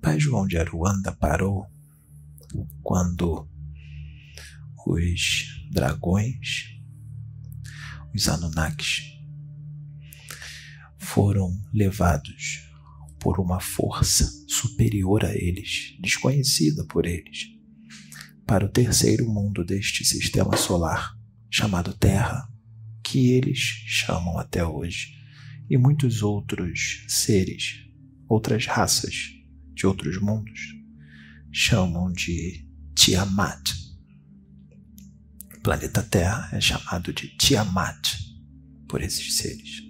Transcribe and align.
Pai 0.00 0.18
João 0.18 0.46
de 0.46 0.56
Aruanda 0.56 1.12
parou 1.12 1.66
quando 2.82 3.48
os 4.86 5.66
dragões, 5.70 6.78
os 8.14 8.28
Anunnakis, 8.28 9.18
foram 10.96 11.50
levados 11.74 12.68
por 13.18 13.40
uma 13.40 13.60
força 13.60 14.24
superior 14.46 15.24
a 15.24 15.34
eles, 15.34 15.96
desconhecida 16.00 16.84
por 16.86 17.04
eles, 17.04 17.48
para 18.46 18.64
o 18.64 18.68
terceiro 18.68 19.28
mundo 19.28 19.64
deste 19.64 20.04
sistema 20.04 20.56
solar, 20.56 21.12
chamado 21.50 21.92
Terra, 21.92 22.48
que 23.02 23.32
eles 23.32 23.58
chamam 23.58 24.38
até 24.38 24.64
hoje, 24.64 25.18
e 25.68 25.76
muitos 25.76 26.22
outros 26.22 27.04
seres, 27.08 27.84
outras 28.28 28.66
raças 28.66 29.37
de 29.78 29.86
outros 29.86 30.20
mundos, 30.20 30.74
chamam 31.52 32.12
de 32.12 32.66
Tiamat. 32.96 33.70
O 35.56 35.60
planeta 35.60 36.02
Terra 36.02 36.48
é 36.52 36.60
chamado 36.60 37.12
de 37.12 37.28
Tiamat 37.36 38.18
por 38.88 39.00
esses 39.00 39.36
seres. 39.36 39.84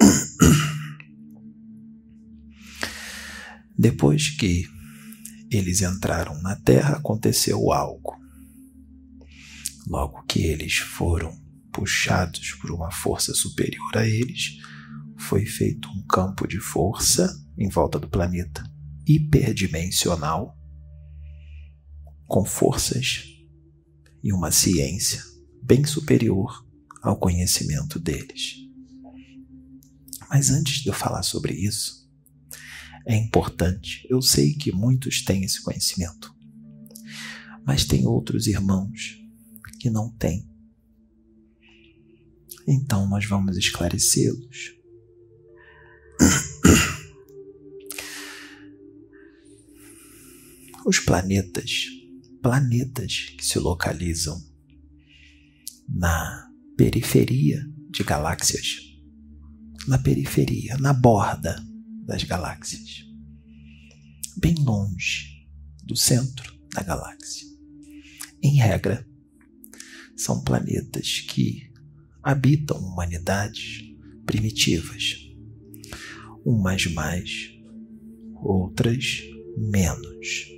Depois 3.78 4.30
que 4.30 4.68
eles 5.48 5.82
entraram 5.82 6.42
na 6.42 6.56
Terra, 6.56 6.96
aconteceu 6.96 7.72
algo. 7.72 8.16
Logo 9.86 10.24
que 10.24 10.40
eles 10.40 10.78
foram 10.78 11.40
puxados 11.70 12.54
por 12.54 12.72
uma 12.72 12.90
força 12.90 13.32
superior 13.32 13.96
a 13.96 14.04
eles, 14.04 14.56
foi 15.16 15.46
feito 15.46 15.88
um 15.88 16.04
campo 16.08 16.48
de 16.48 16.58
força 16.58 17.45
em 17.58 17.68
volta 17.68 17.98
do 17.98 18.08
planeta, 18.08 18.62
hiperdimensional, 19.06 20.56
com 22.26 22.44
forças 22.44 23.24
e 24.22 24.32
uma 24.32 24.50
ciência 24.50 25.22
bem 25.62 25.84
superior 25.84 26.66
ao 27.02 27.16
conhecimento 27.16 27.98
deles. 27.98 28.56
Mas 30.28 30.50
antes 30.50 30.82
de 30.82 30.88
eu 30.88 30.94
falar 30.94 31.22
sobre 31.22 31.54
isso, 31.54 32.06
é 33.06 33.16
importante. 33.16 34.06
Eu 34.10 34.20
sei 34.20 34.54
que 34.54 34.72
muitos 34.72 35.22
têm 35.22 35.44
esse 35.44 35.62
conhecimento, 35.62 36.34
mas 37.64 37.84
tem 37.84 38.06
outros 38.06 38.48
irmãos 38.48 39.22
que 39.78 39.88
não 39.88 40.10
têm. 40.10 40.48
Então 42.66 43.08
nós 43.08 43.24
vamos 43.24 43.56
esclarecê-los. 43.56 44.74
Os 50.88 51.00
planetas, 51.00 51.88
planetas 52.40 53.34
que 53.36 53.44
se 53.44 53.58
localizam 53.58 54.40
na 55.88 56.48
periferia 56.76 57.60
de 57.90 58.04
galáxias, 58.04 58.82
na 59.88 59.98
periferia, 59.98 60.78
na 60.78 60.92
borda 60.92 61.60
das 62.06 62.22
galáxias, 62.22 63.04
bem 64.36 64.54
longe 64.60 65.48
do 65.82 65.96
centro 65.96 66.56
da 66.72 66.84
galáxia. 66.84 67.48
Em 68.40 68.54
regra, 68.54 69.04
são 70.16 70.44
planetas 70.44 71.18
que 71.18 71.68
habitam 72.22 72.78
humanidades 72.78 73.82
primitivas, 74.24 75.16
umas 76.44 76.86
mais, 76.86 77.50
outras 78.36 79.24
menos. 79.58 80.55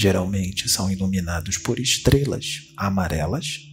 Geralmente 0.00 0.68
são 0.68 0.88
iluminados 0.92 1.58
por 1.58 1.80
estrelas 1.80 2.72
amarelas 2.76 3.68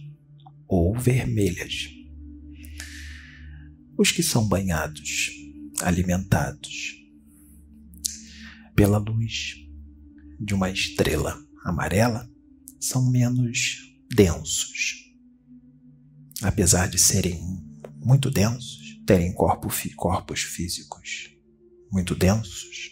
ou 0.66 0.98
vermelhas. 0.98 1.88
Os 3.96 4.10
que 4.10 4.24
são 4.24 4.48
banhados 4.48 5.30
alimentados 5.80 6.96
pela 8.74 8.98
luz 8.98 9.54
de 10.40 10.52
uma 10.52 10.68
estrela 10.68 11.40
amarela 11.64 12.28
são 12.80 13.08
menos 13.08 13.94
densos. 14.12 14.96
Apesar 16.42 16.88
de 16.88 16.98
serem 16.98 17.40
muito 18.04 18.32
densos, 18.32 19.00
terem 19.06 19.32
corpo, 19.32 19.68
corpos 19.94 20.40
físicos 20.40 21.30
muito 21.92 22.16
densos, 22.16 22.90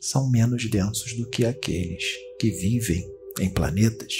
são 0.00 0.30
menos 0.30 0.70
densos 0.70 1.14
do 1.14 1.28
que 1.28 1.44
aqueles 1.44 2.27
que 2.38 2.50
vivem 2.50 3.04
em 3.40 3.50
planetas 3.50 4.14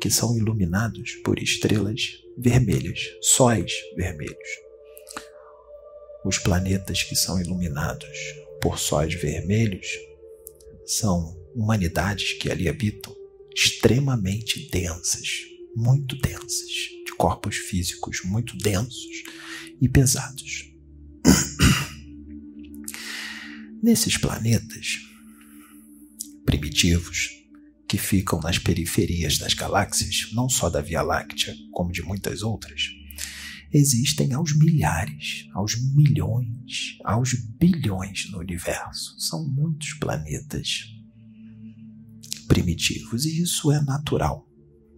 que 0.00 0.10
são 0.10 0.36
iluminados 0.36 1.12
por 1.24 1.38
estrelas 1.38 2.22
vermelhas, 2.36 2.98
sóis 3.20 3.72
vermelhos. 3.96 4.48
Os 6.24 6.38
planetas 6.38 7.02
que 7.02 7.14
são 7.14 7.40
iluminados 7.40 8.18
por 8.60 8.78
sóis 8.78 9.14
vermelhos 9.14 9.86
são 10.86 11.38
humanidades 11.54 12.34
que 12.34 12.50
ali 12.50 12.68
habitam 12.68 13.14
extremamente 13.54 14.68
densas, 14.70 15.28
muito 15.74 16.16
densas, 16.16 16.70
de 17.04 17.12
corpos 17.16 17.56
físicos 17.56 18.20
muito 18.24 18.56
densos 18.56 19.22
e 19.80 19.88
pesados. 19.88 20.70
Nesses 23.82 24.18
planetas 24.18 25.09
primitivos, 26.50 27.28
que 27.88 27.96
ficam 27.96 28.40
nas 28.40 28.58
periferias 28.58 29.38
das 29.38 29.54
galáxias, 29.54 30.32
não 30.32 30.48
só 30.48 30.68
da 30.68 30.80
Via 30.80 31.00
Láctea, 31.00 31.54
como 31.72 31.92
de 31.92 32.02
muitas 32.02 32.42
outras, 32.42 32.88
existem 33.72 34.32
aos 34.32 34.56
milhares, 34.58 35.46
aos 35.54 35.76
milhões, 35.94 36.98
aos 37.04 37.34
bilhões 37.56 38.28
no 38.32 38.40
universo. 38.40 39.14
São 39.20 39.48
muitos 39.48 39.92
planetas 39.94 40.86
primitivos 42.48 43.26
e 43.26 43.42
isso 43.42 43.70
é 43.70 43.80
natural, 43.82 44.44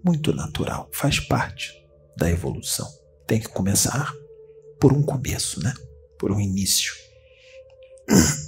muito 0.02 0.32
natural, 0.32 0.90
faz 0.94 1.20
parte 1.20 1.70
da 2.16 2.30
evolução. 2.30 2.88
Tem 3.26 3.38
que 3.38 3.48
começar 3.48 4.10
por 4.80 4.94
um 4.94 5.02
começo, 5.02 5.62
né? 5.62 5.74
Por 6.18 6.32
um 6.32 6.40
início. 6.40 6.94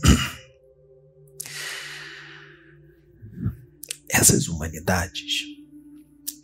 Essas 4.15 4.49
humanidades, 4.49 5.43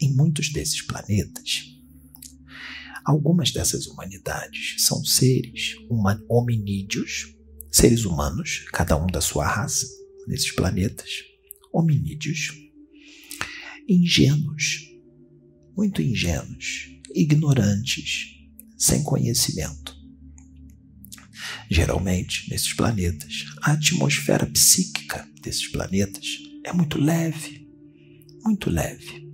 em 0.00 0.12
muitos 0.14 0.53
desses 0.53 0.82
planetas, 0.82 1.70
Algumas 3.04 3.50
dessas 3.50 3.86
humanidades 3.86 4.84
são 4.84 5.04
seres 5.04 5.75
hominídeos, 6.28 7.34
seres 7.72 8.04
humanos, 8.04 8.66
cada 8.72 8.97
um 8.97 9.06
da 9.06 9.20
sua 9.20 9.47
raça, 9.47 9.86
nesses 10.26 10.53
planetas, 10.53 11.10
hominídeos, 11.72 12.53
ingênuos, 13.88 14.91
muito 15.76 16.02
ingênuos, 16.02 16.91
ignorantes, 17.14 18.26
sem 18.76 19.02
conhecimento. 19.02 19.98
Geralmente, 21.70 22.50
nesses 22.50 22.72
planetas, 22.75 23.47
a 23.62 23.72
atmosfera 23.72 24.47
psíquica 24.47 25.26
desses 25.42 25.69
planetas 25.69 26.38
é 26.64 26.72
muito 26.72 27.00
leve, 27.00 27.59
muito 28.44 28.70
leve. 28.70 29.28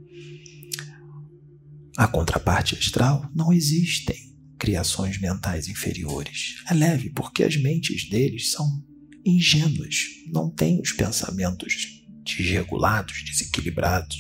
A 1.97 2.07
contraparte 2.07 2.75
astral 2.75 3.31
não 3.35 3.53
existem 3.53 4.17
criações 4.59 5.19
mentais 5.19 5.69
inferiores. 5.69 6.57
É 6.69 6.75
leve 6.75 7.11
porque 7.11 7.43
as 7.43 7.57
mentes 7.57 8.09
deles 8.09 8.51
são 8.51 8.85
ingênuas, 9.25 9.97
não 10.33 10.51
têm 10.51 10.81
os 10.81 10.93
pensamentos 10.93 12.03
desregulados, 12.25 13.25
desequilibrados, 13.25 14.17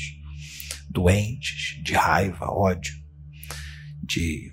doentes, 0.88 1.82
de 1.82 1.92
raiva, 1.92 2.46
ódio, 2.46 2.94
de 4.02 4.52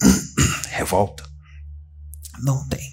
revolta. 0.70 1.28
Não 2.42 2.66
tem. 2.68 2.90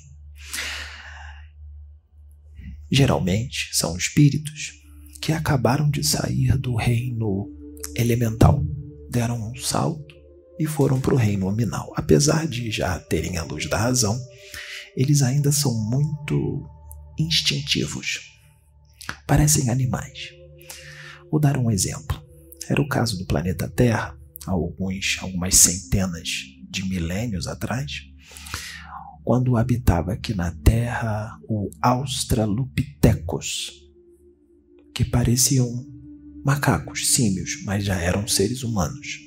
Geralmente 2.92 3.70
são 3.72 3.96
espíritos 3.96 4.79
que 5.30 5.34
acabaram 5.34 5.92
de 5.92 6.04
sair 6.04 6.58
do 6.58 6.76
reino 6.76 7.48
elemental 7.96 8.66
deram 9.12 9.52
um 9.52 9.56
salto 9.58 10.16
e 10.60 10.66
foram 10.66 11.00
para 11.00 11.14
o 11.14 11.18
reino 11.18 11.46
nominal. 11.46 11.94
Apesar 11.96 12.48
de 12.48 12.72
já 12.72 12.98
terem 12.98 13.38
a 13.38 13.44
luz 13.44 13.70
da 13.70 13.78
razão, 13.78 14.20
eles 14.98 15.22
ainda 15.22 15.52
são 15.52 15.72
muito 15.88 16.68
instintivos. 17.20 18.22
Parecem 19.28 19.70
animais. 19.70 20.32
Vou 21.30 21.40
dar 21.40 21.58
um 21.58 21.70
exemplo. 21.70 22.20
Era 22.68 22.82
o 22.82 22.88
caso 22.88 23.16
do 23.16 23.28
planeta 23.28 23.70
Terra, 23.70 24.18
alguns, 24.48 25.20
algumas 25.22 25.58
centenas 25.58 26.28
de 26.72 26.90
milênios 26.90 27.46
atrás, 27.46 28.02
quando 29.24 29.58
habitava 29.58 30.14
aqui 30.14 30.34
na 30.34 30.52
Terra 30.64 31.38
o 31.48 31.70
Australopithecus, 31.84 33.89
que 35.00 35.06
pareciam 35.06 35.88
macacos, 36.44 37.08
símios, 37.08 37.64
mas 37.64 37.86
já 37.86 37.96
eram 37.96 38.28
seres 38.28 38.64
humanos, 38.64 39.18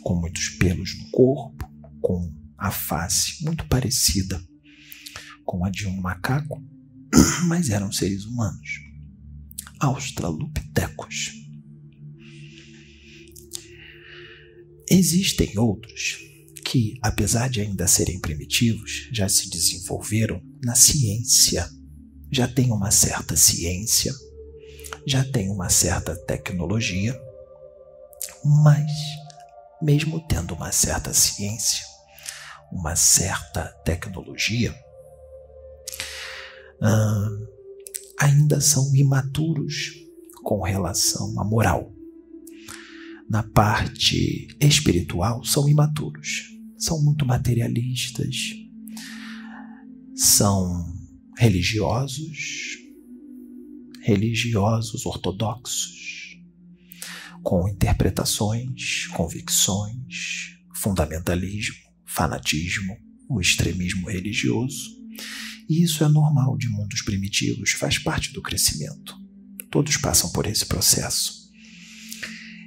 com 0.00 0.18
muitos 0.18 0.48
pelos 0.48 0.96
no 0.96 1.10
corpo, 1.10 1.70
com 2.00 2.32
a 2.56 2.70
face 2.70 3.44
muito 3.44 3.66
parecida 3.68 4.42
com 5.44 5.66
a 5.66 5.70
de 5.70 5.86
um 5.86 6.00
macaco, 6.00 6.64
mas 7.46 7.68
eram 7.68 7.92
seres 7.92 8.24
humanos. 8.24 8.80
Australopithecus. 9.80 11.32
Existem 14.90 15.58
outros 15.58 16.16
que, 16.64 16.98
apesar 17.02 17.50
de 17.50 17.60
ainda 17.60 17.86
serem 17.86 18.18
primitivos, 18.18 19.10
já 19.12 19.28
se 19.28 19.50
desenvolveram 19.50 20.42
na 20.64 20.74
ciência, 20.74 21.68
já 22.32 22.48
têm 22.48 22.72
uma 22.72 22.90
certa 22.90 23.36
ciência, 23.36 24.14
já 25.06 25.24
têm 25.24 25.50
uma 25.50 25.68
certa 25.68 26.16
tecnologia, 26.16 27.18
mas, 28.44 28.90
mesmo 29.80 30.26
tendo 30.26 30.54
uma 30.54 30.72
certa 30.72 31.12
ciência, 31.12 31.84
uma 32.72 32.96
certa 32.96 33.68
tecnologia, 33.84 34.74
hum, 36.82 37.46
ainda 38.18 38.60
são 38.60 38.94
imaturos 38.94 39.92
com 40.42 40.62
relação 40.62 41.40
à 41.40 41.44
moral. 41.44 41.92
Na 43.28 43.42
parte 43.42 44.48
espiritual, 44.60 45.44
são 45.44 45.68
imaturos 45.68 46.56
são 46.78 47.02
muito 47.02 47.24
materialistas, 47.24 48.36
são 50.14 50.94
religiosos, 51.38 52.78
religiosos 54.06 55.04
ortodoxos, 55.04 56.38
com 57.42 57.68
interpretações, 57.68 59.08
convicções, 59.08 60.56
fundamentalismo, 60.72 61.74
fanatismo, 62.04 62.96
o 63.28 63.40
extremismo 63.40 64.08
religioso. 64.08 64.94
E 65.68 65.82
isso 65.82 66.04
é 66.04 66.08
normal 66.08 66.56
de 66.56 66.68
mundos 66.68 67.02
primitivos, 67.02 67.72
faz 67.72 67.98
parte 67.98 68.32
do 68.32 68.40
crescimento. 68.40 69.16
Todos 69.72 69.96
passam 69.96 70.30
por 70.30 70.46
esse 70.46 70.64
processo. 70.66 71.50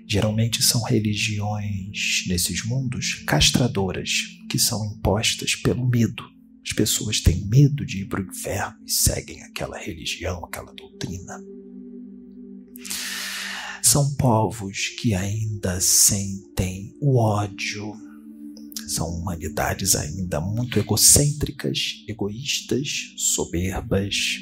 Geralmente 0.05 0.61
são 0.61 0.83
religiões 0.83 2.25
nesses 2.27 2.65
mundos 2.65 3.23
castradoras, 3.25 4.25
que 4.49 4.59
são 4.59 4.85
impostas 4.85 5.55
pelo 5.55 5.87
medo. 5.87 6.21
As 6.65 6.73
pessoas 6.73 7.21
têm 7.21 7.45
medo 7.45 7.85
de 7.85 8.01
ir 8.01 8.05
para 8.07 8.21
o 8.21 8.25
inferno 8.25 8.77
e 8.85 8.91
seguem 8.91 9.41
aquela 9.43 9.77
religião, 9.77 10.43
aquela 10.45 10.73
doutrina. 10.73 11.41
São 13.81 14.13
povos 14.15 14.89
que 14.99 15.15
ainda 15.15 15.79
sentem 15.79 16.95
o 17.01 17.17
ódio, 17.17 17.93
são 18.87 19.07
humanidades 19.07 19.95
ainda 19.95 20.39
muito 20.39 20.77
egocêntricas, 20.77 22.03
egoístas, 22.07 23.13
soberbas, 23.17 24.39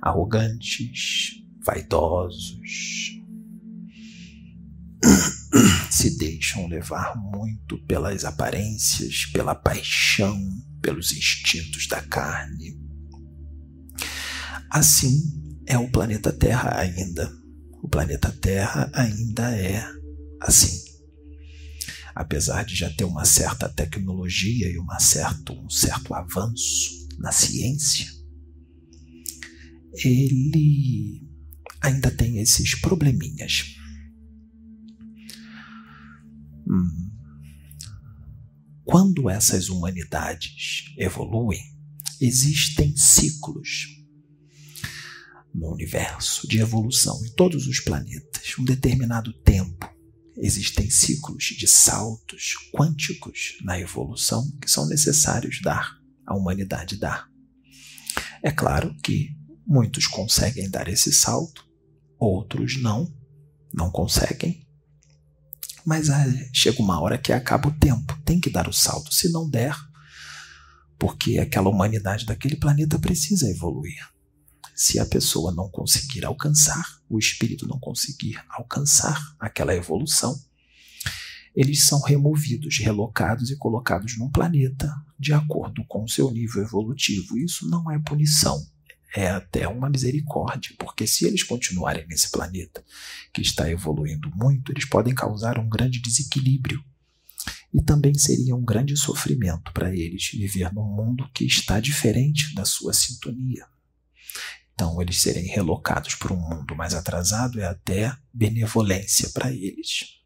arrogantes, 0.00 1.42
vaidosos, 1.64 3.21
se 5.92 6.16
deixam 6.16 6.66
levar 6.68 7.14
muito 7.16 7.76
pelas 7.84 8.24
aparências, 8.24 9.26
pela 9.26 9.54
paixão, 9.54 10.40
pelos 10.80 11.12
instintos 11.12 11.86
da 11.86 12.00
carne. 12.00 12.80
Assim 14.70 15.20
é 15.66 15.76
o 15.76 15.90
planeta 15.90 16.32
Terra 16.32 16.78
ainda. 16.78 17.30
O 17.82 17.88
planeta 17.88 18.32
Terra 18.32 18.90
ainda 18.94 19.54
é 19.54 19.86
assim. 20.40 20.82
Apesar 22.14 22.64
de 22.64 22.74
já 22.74 22.88
ter 22.88 23.04
uma 23.04 23.26
certa 23.26 23.68
tecnologia 23.68 24.70
e 24.70 24.78
uma 24.78 24.98
certo, 24.98 25.52
um 25.52 25.68
certo 25.68 26.14
avanço 26.14 27.06
na 27.18 27.32
ciência, 27.32 28.06
ele 30.02 31.28
ainda 31.82 32.10
tem 32.10 32.38
esses 32.38 32.74
probleminhas 32.80 33.81
Hum. 36.66 37.10
Quando 38.84 39.30
essas 39.30 39.68
humanidades 39.68 40.92
evoluem, 40.98 41.62
existem 42.20 42.96
ciclos 42.96 44.02
no 45.54 45.72
universo 45.72 46.48
de 46.48 46.58
evolução, 46.58 47.24
em 47.24 47.30
todos 47.34 47.66
os 47.66 47.80
planetas, 47.80 48.54
um 48.58 48.64
determinado 48.64 49.32
tempo. 49.32 49.90
Existem 50.36 50.88
ciclos 50.88 51.44
de 51.44 51.68
saltos 51.68 52.54
quânticos 52.74 53.58
na 53.62 53.78
evolução 53.78 54.50
que 54.60 54.70
são 54.70 54.88
necessários 54.88 55.60
dar, 55.62 55.98
a 56.26 56.34
humanidade 56.34 56.98
dar. 56.98 57.28
É 58.42 58.50
claro 58.50 58.94
que 59.02 59.36
muitos 59.66 60.06
conseguem 60.06 60.68
dar 60.70 60.88
esse 60.88 61.12
salto, 61.12 61.64
outros 62.18 62.80
não, 62.80 63.12
não 63.72 63.90
conseguem, 63.90 64.61
mas 65.84 66.10
ah, 66.10 66.24
chega 66.52 66.80
uma 66.80 67.00
hora 67.00 67.18
que 67.18 67.32
acaba 67.32 67.68
o 67.68 67.72
tempo, 67.72 68.18
tem 68.24 68.40
que 68.40 68.50
dar 68.50 68.68
o 68.68 68.72
salto. 68.72 69.12
Se 69.12 69.30
não 69.30 69.48
der, 69.48 69.76
porque 70.98 71.38
aquela 71.38 71.68
humanidade 71.68 72.24
daquele 72.24 72.56
planeta 72.56 72.98
precisa 72.98 73.50
evoluir. 73.50 74.08
Se 74.74 74.98
a 74.98 75.06
pessoa 75.06 75.52
não 75.52 75.68
conseguir 75.68 76.24
alcançar, 76.24 76.84
o 77.08 77.18
espírito 77.18 77.66
não 77.66 77.78
conseguir 77.78 78.42
alcançar 78.48 79.20
aquela 79.38 79.74
evolução, 79.74 80.40
eles 81.54 81.84
são 81.84 82.00
removidos, 82.00 82.78
relocados 82.78 83.50
e 83.50 83.56
colocados 83.56 84.16
num 84.18 84.30
planeta 84.30 84.90
de 85.18 85.32
acordo 85.32 85.84
com 85.86 86.04
o 86.04 86.08
seu 86.08 86.30
nível 86.30 86.62
evolutivo. 86.62 87.36
Isso 87.36 87.68
não 87.68 87.90
é 87.90 87.98
punição, 87.98 88.64
é 89.14 89.28
até 89.28 89.68
uma 89.68 89.90
misericórdia, 89.90 90.74
porque 90.78 91.06
se 91.06 91.26
eles 91.26 91.42
continuarem 91.42 92.06
nesse 92.06 92.30
planeta 92.30 92.82
que 93.32 93.42
está 93.42 93.70
evoluindo 93.70 94.30
muito, 94.34 94.72
eles 94.72 94.86
podem 94.86 95.14
causar 95.14 95.58
um 95.58 95.68
grande 95.68 96.00
desequilíbrio. 96.00 96.82
E 97.74 97.82
também 97.82 98.14
seria 98.14 98.54
um 98.54 98.64
grande 98.64 98.96
sofrimento 98.96 99.72
para 99.72 99.94
eles 99.94 100.30
viver 100.32 100.72
num 100.72 100.84
mundo 100.84 101.28
que 101.34 101.44
está 101.44 101.80
diferente 101.80 102.54
da 102.54 102.64
sua 102.64 102.92
sintonia. 102.92 103.66
Então, 104.74 105.00
eles 105.00 105.20
serem 105.20 105.46
relocados 105.46 106.14
para 106.14 106.32
um 106.32 106.40
mundo 106.40 106.74
mais 106.74 106.94
atrasado 106.94 107.60
é 107.60 107.66
até 107.66 108.16
benevolência 108.32 109.28
para 109.30 109.52
eles. 109.52 110.20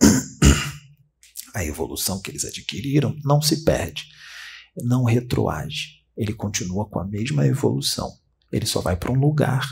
A 1.54 1.64
evolução 1.64 2.20
que 2.20 2.30
eles 2.30 2.44
adquiriram 2.44 3.16
não 3.24 3.42
se 3.42 3.64
perde, 3.64 4.04
não 4.76 5.04
retroage 5.04 5.97
ele 6.18 6.34
continua 6.34 6.84
com 6.90 6.98
a 6.98 7.06
mesma 7.06 7.46
evolução. 7.46 8.18
Ele 8.50 8.66
só 8.66 8.80
vai 8.80 8.96
para 8.96 9.12
um 9.12 9.18
lugar 9.18 9.64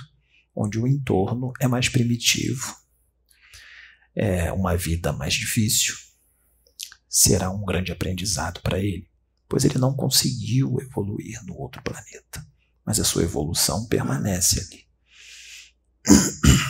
onde 0.54 0.78
o 0.78 0.86
entorno 0.86 1.52
é 1.60 1.66
mais 1.66 1.88
primitivo, 1.88 2.74
é 4.14 4.52
uma 4.52 4.76
vida 4.76 5.12
mais 5.12 5.34
difícil. 5.34 5.94
Será 7.08 7.50
um 7.50 7.64
grande 7.64 7.90
aprendizado 7.90 8.60
para 8.62 8.78
ele, 8.78 9.10
pois 9.48 9.64
ele 9.64 9.76
não 9.76 9.94
conseguiu 9.94 10.80
evoluir 10.80 11.44
no 11.44 11.58
outro 11.58 11.82
planeta, 11.82 12.46
mas 12.84 13.00
a 13.00 13.04
sua 13.04 13.24
evolução 13.24 13.86
permanece 13.88 14.60
ali. 14.60 14.86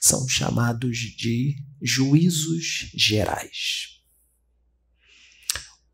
São 0.00 0.28
chamados 0.28 0.98
de 0.98 1.56
juízos 1.80 2.90
gerais. 2.94 4.00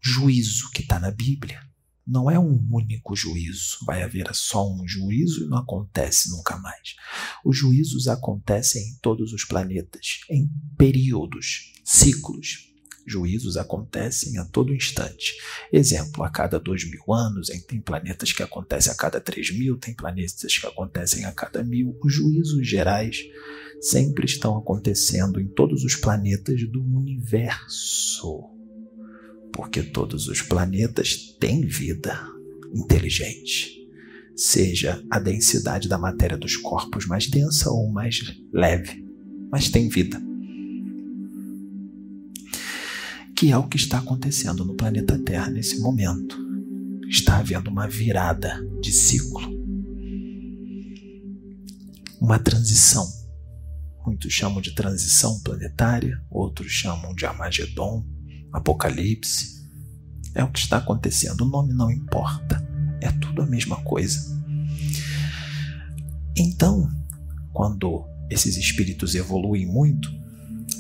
Juízo 0.00 0.70
que 0.70 0.82
está 0.82 0.98
na 0.98 1.10
Bíblia 1.10 1.73
não 2.06 2.30
é 2.30 2.38
um 2.38 2.66
único 2.70 3.16
juízo. 3.16 3.78
Vai 3.86 4.02
haver 4.02 4.28
só 4.34 4.70
um 4.70 4.86
juízo 4.86 5.44
e 5.44 5.48
não 5.48 5.58
acontece 5.58 6.30
nunca 6.30 6.56
mais. 6.58 6.96
Os 7.44 7.56
juízos 7.56 8.08
acontecem 8.08 8.82
em 8.82 8.98
todos 9.00 9.32
os 9.32 9.44
planetas, 9.44 10.20
em 10.30 10.50
períodos, 10.76 11.72
ciclos. 11.84 12.70
Juízos 13.06 13.58
acontecem 13.58 14.38
a 14.38 14.46
todo 14.46 14.74
instante. 14.74 15.34
Exemplo, 15.70 16.24
a 16.24 16.30
cada 16.30 16.58
dois 16.58 16.88
mil 16.90 17.12
anos, 17.12 17.48
tem 17.66 17.80
planetas 17.80 18.32
que 18.32 18.42
acontecem 18.42 18.90
a 18.90 18.96
cada 18.96 19.20
três 19.20 19.50
mil, 19.50 19.76
tem 19.76 19.94
planetas 19.94 20.56
que 20.56 20.66
acontecem 20.66 21.26
a 21.26 21.32
cada 21.32 21.62
mil. 21.62 21.98
Os 22.02 22.14
juízos 22.14 22.66
gerais 22.66 23.18
sempre 23.80 24.24
estão 24.24 24.56
acontecendo 24.56 25.38
em 25.38 25.48
todos 25.48 25.84
os 25.84 25.94
planetas 25.96 26.66
do 26.70 26.82
universo 26.82 28.53
porque 29.54 29.84
todos 29.84 30.26
os 30.26 30.42
planetas 30.42 31.36
têm 31.38 31.64
vida 31.64 32.20
inteligente, 32.74 33.70
seja 34.36 35.00
a 35.08 35.20
densidade 35.20 35.88
da 35.88 35.96
matéria 35.96 36.36
dos 36.36 36.56
corpos 36.56 37.06
mais 37.06 37.28
densa 37.28 37.70
ou 37.70 37.88
mais 37.90 38.36
leve, 38.52 39.06
mas 39.52 39.70
tem 39.70 39.88
vida. 39.88 40.20
Que 43.36 43.52
é 43.52 43.56
o 43.56 43.68
que 43.68 43.76
está 43.76 43.98
acontecendo 43.98 44.64
no 44.64 44.74
planeta 44.74 45.16
Terra 45.18 45.50
nesse 45.50 45.78
momento. 45.78 46.36
está 47.08 47.38
havendo 47.38 47.70
uma 47.70 47.86
virada 47.86 48.60
de 48.80 48.90
ciclo, 48.90 49.40
uma 52.20 52.40
transição. 52.40 53.06
Muitos 54.04 54.32
chamam 54.32 54.60
de 54.60 54.74
transição 54.74 55.40
planetária, 55.42 56.20
outros 56.28 56.72
chamam 56.72 57.14
de 57.14 57.24
Armagedon, 57.24 58.04
Apocalipse. 58.54 59.62
É 60.34 60.42
o 60.42 60.50
que 60.50 60.60
está 60.60 60.78
acontecendo, 60.78 61.42
o 61.42 61.48
nome 61.48 61.74
não 61.74 61.90
importa, 61.90 62.66
é 63.00 63.10
tudo 63.10 63.42
a 63.42 63.46
mesma 63.46 63.76
coisa. 63.82 64.34
Então, 66.36 66.88
quando 67.52 68.04
esses 68.30 68.56
espíritos 68.56 69.14
evoluem 69.14 69.66
muito, 69.66 70.10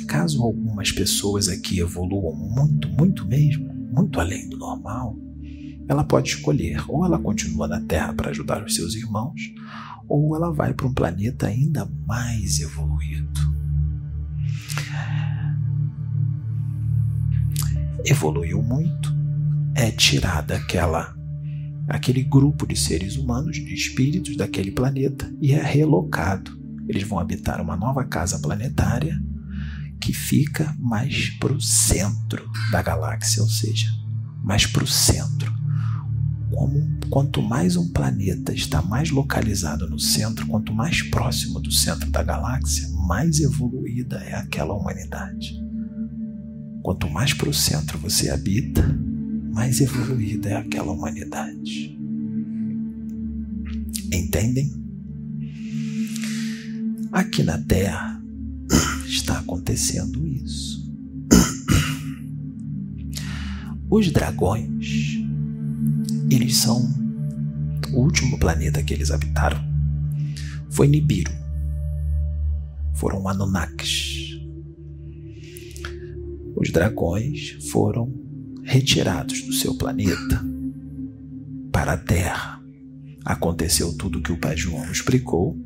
caso 0.08 0.42
algumas 0.42 0.90
pessoas 0.90 1.48
aqui 1.48 1.78
evoluam 1.78 2.34
muito, 2.34 2.88
muito 2.88 3.24
mesmo, 3.26 3.72
muito 3.72 4.18
além 4.18 4.48
do 4.48 4.56
normal, 4.56 5.16
ela 5.88 6.02
pode 6.02 6.30
escolher 6.30 6.82
ou 6.88 7.04
ela 7.04 7.18
continua 7.18 7.68
na 7.68 7.80
Terra 7.80 8.12
para 8.12 8.30
ajudar 8.30 8.64
os 8.64 8.74
seus 8.74 8.94
irmãos, 8.94 9.52
ou 10.08 10.34
ela 10.34 10.52
vai 10.52 10.74
para 10.74 10.86
um 10.86 10.94
planeta 10.94 11.46
ainda 11.46 11.88
mais 12.06 12.60
evoluído. 12.60 13.63
Evoluiu 18.04 18.62
muito, 18.62 19.14
é 19.74 19.90
tirada 19.90 20.56
aquela 20.56 21.14
aquele 21.88 22.22
grupo 22.22 22.66
de 22.66 22.76
seres 22.76 23.16
humanos, 23.16 23.56
de 23.56 23.74
espíritos 23.74 24.36
daquele 24.36 24.70
planeta 24.70 25.32
e 25.40 25.52
é 25.52 25.62
relocado. 25.62 26.58
Eles 26.88 27.02
vão 27.02 27.18
habitar 27.18 27.60
uma 27.60 27.76
nova 27.76 28.04
casa 28.04 28.38
planetária 28.38 29.18
que 30.00 30.12
fica 30.12 30.74
mais 30.78 31.30
para 31.38 31.52
o 31.52 31.60
centro 31.60 32.50
da 32.70 32.82
galáxia, 32.82 33.42
ou 33.42 33.48
seja, 33.48 33.88
mais 34.42 34.66
para 34.66 34.84
o 34.84 34.86
centro. 34.86 35.52
Como, 36.50 36.98
quanto 37.08 37.42
mais 37.42 37.74
um 37.76 37.90
planeta 37.90 38.52
está 38.52 38.82
mais 38.82 39.10
localizado 39.10 39.88
no 39.88 39.98
centro, 39.98 40.46
quanto 40.46 40.74
mais 40.74 41.02
próximo 41.02 41.58
do 41.58 41.72
centro 41.72 42.10
da 42.10 42.22
galáxia, 42.22 42.88
mais 43.06 43.40
evoluída 43.40 44.18
é 44.18 44.34
aquela 44.34 44.74
humanidade. 44.74 45.63
Quanto 46.84 47.08
mais 47.08 47.32
para 47.32 47.48
o 47.48 47.54
centro 47.54 47.98
você 47.98 48.28
habita, 48.28 48.82
mais 49.54 49.80
evoluída 49.80 50.50
é 50.50 50.56
aquela 50.56 50.92
humanidade. 50.92 51.98
Entendem? 54.12 54.70
Aqui 57.10 57.42
na 57.42 57.56
Terra 57.56 58.22
está 59.08 59.38
acontecendo 59.38 60.26
isso. 60.26 60.86
Os 63.88 64.12
dragões, 64.12 65.16
eles 66.30 66.58
são 66.58 66.86
o 67.94 67.96
último 67.96 68.38
planeta 68.38 68.82
que 68.82 68.92
eles 68.92 69.10
habitaram. 69.10 69.58
Foi 70.68 70.86
Nibiru. 70.86 71.32
Foram 72.92 73.26
Anunnakis. 73.26 74.13
Os 76.64 76.70
dragões 76.70 77.58
foram 77.70 78.10
retirados 78.62 79.42
do 79.42 79.52
seu 79.52 79.74
planeta 79.74 80.42
para 81.70 81.92
a 81.92 81.98
Terra. 81.98 82.58
Aconteceu 83.22 83.94
tudo 83.98 84.18
o 84.18 84.22
que 84.22 84.32
o 84.32 84.40
pai 84.40 84.56
João 84.56 84.90
explicou 84.90 85.58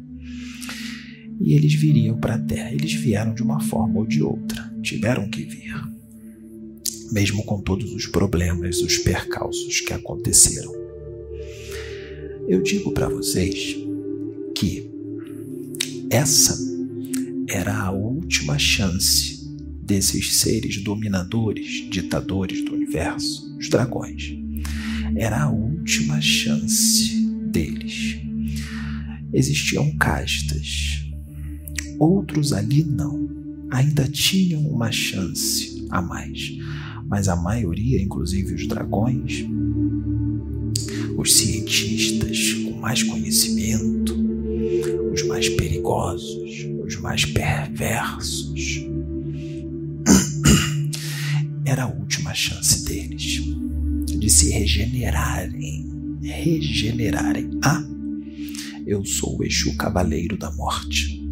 e 1.41 1.55
eles 1.55 1.73
viriam 1.75 2.19
para 2.19 2.35
a 2.35 2.39
Terra. 2.41 2.73
Eles 2.73 2.95
vieram 2.95 3.33
de 3.33 3.45
uma 3.45 3.61
forma 3.61 4.01
ou 4.01 4.07
de 4.09 4.25
outra, 4.25 4.75
tiveram 4.83 5.31
que 5.31 5.45
vir, 5.45 5.73
mesmo 7.13 7.45
com 7.45 7.63
todos 7.63 7.93
os 7.93 8.09
problemas, 8.09 8.81
os 8.81 8.99
percalços 8.99 9.81
que 9.81 9.93
aconteceram. 9.93 10.73
Eu 12.49 12.61
digo 12.61 12.91
para 12.91 13.09
vocês 13.09 13.77
que 14.53 14.91
essa 16.11 16.59
era 17.49 17.85
a 17.85 17.93
última 17.93 18.59
chance 18.59 19.38
desses 19.89 20.37
seres 20.37 20.83
dominadores, 20.85 21.89
ditadores 21.89 22.63
do 22.63 22.75
universo, 22.75 23.57
os 23.59 23.71
dragões. 23.71 24.35
Era 25.17 25.45
a 25.45 25.51
última 25.51 26.21
chance 26.21 27.17
deles. 27.51 28.19
Existiam 29.33 29.91
castas. 29.97 31.07
Outros 31.99 32.53
ali 32.53 32.85
não. 32.85 33.31
Ainda 33.71 34.07
tinham 34.07 34.61
uma 34.61 34.93
chance 34.93 35.87
a 35.89 36.03
mais. 36.03 36.59
Mas 37.07 37.27
a 37.27 37.35
maioria, 37.35 38.03
inclusive 38.03 38.55
os 38.55 38.69
dragões, 38.69 39.47
os 41.17 41.35
cientistas 41.35 42.53
com 42.53 42.73
mais 42.73 43.03
conhecimento, 43.03 44.15
os 45.15 45.23
mais 45.23 45.49
perigosos, 45.49 46.67
os 46.85 46.97
mais 46.97 47.25
perversos, 47.25 48.48
era 51.69 51.85
a 51.85 51.87
última 51.87 52.33
chance 52.33 52.83
deles 52.85 53.43
de 54.19 54.31
se 54.31 54.51
regenerarem. 54.51 56.19
Regenerarem. 56.23 57.51
Ah, 57.63 57.85
eu 58.87 59.05
sou 59.05 59.39
o 59.39 59.45
Exu 59.45 59.77
Cavaleiro 59.77 60.39
da 60.39 60.51
Morte. 60.53 61.23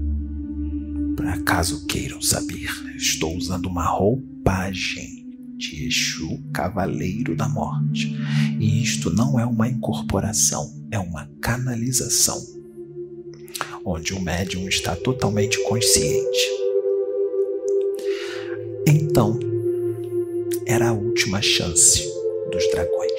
Por 1.16 1.26
acaso 1.26 1.86
queiram 1.86 2.20
saber, 2.20 2.68
estou 2.96 3.34
usando 3.34 3.66
uma 3.66 3.86
roupagem 3.86 5.24
de 5.56 5.86
Exu 5.86 6.38
Cavaleiro 6.52 7.34
da 7.34 7.48
Morte. 7.48 8.14
E 8.60 8.82
isto 8.82 9.10
não 9.10 9.40
é 9.40 9.46
uma 9.46 9.66
incorporação, 9.66 10.70
é 10.90 10.98
uma 10.98 11.26
canalização, 11.40 12.38
onde 13.84 14.12
o 14.12 14.20
médium 14.20 14.68
está 14.68 14.94
totalmente 14.94 15.62
consciente. 15.64 16.66
Então, 18.86 19.40
era 20.66 20.88
a 20.88 20.92
última 20.92 21.40
chance 21.40 22.02
dos 22.50 22.68
dragões. 22.72 23.12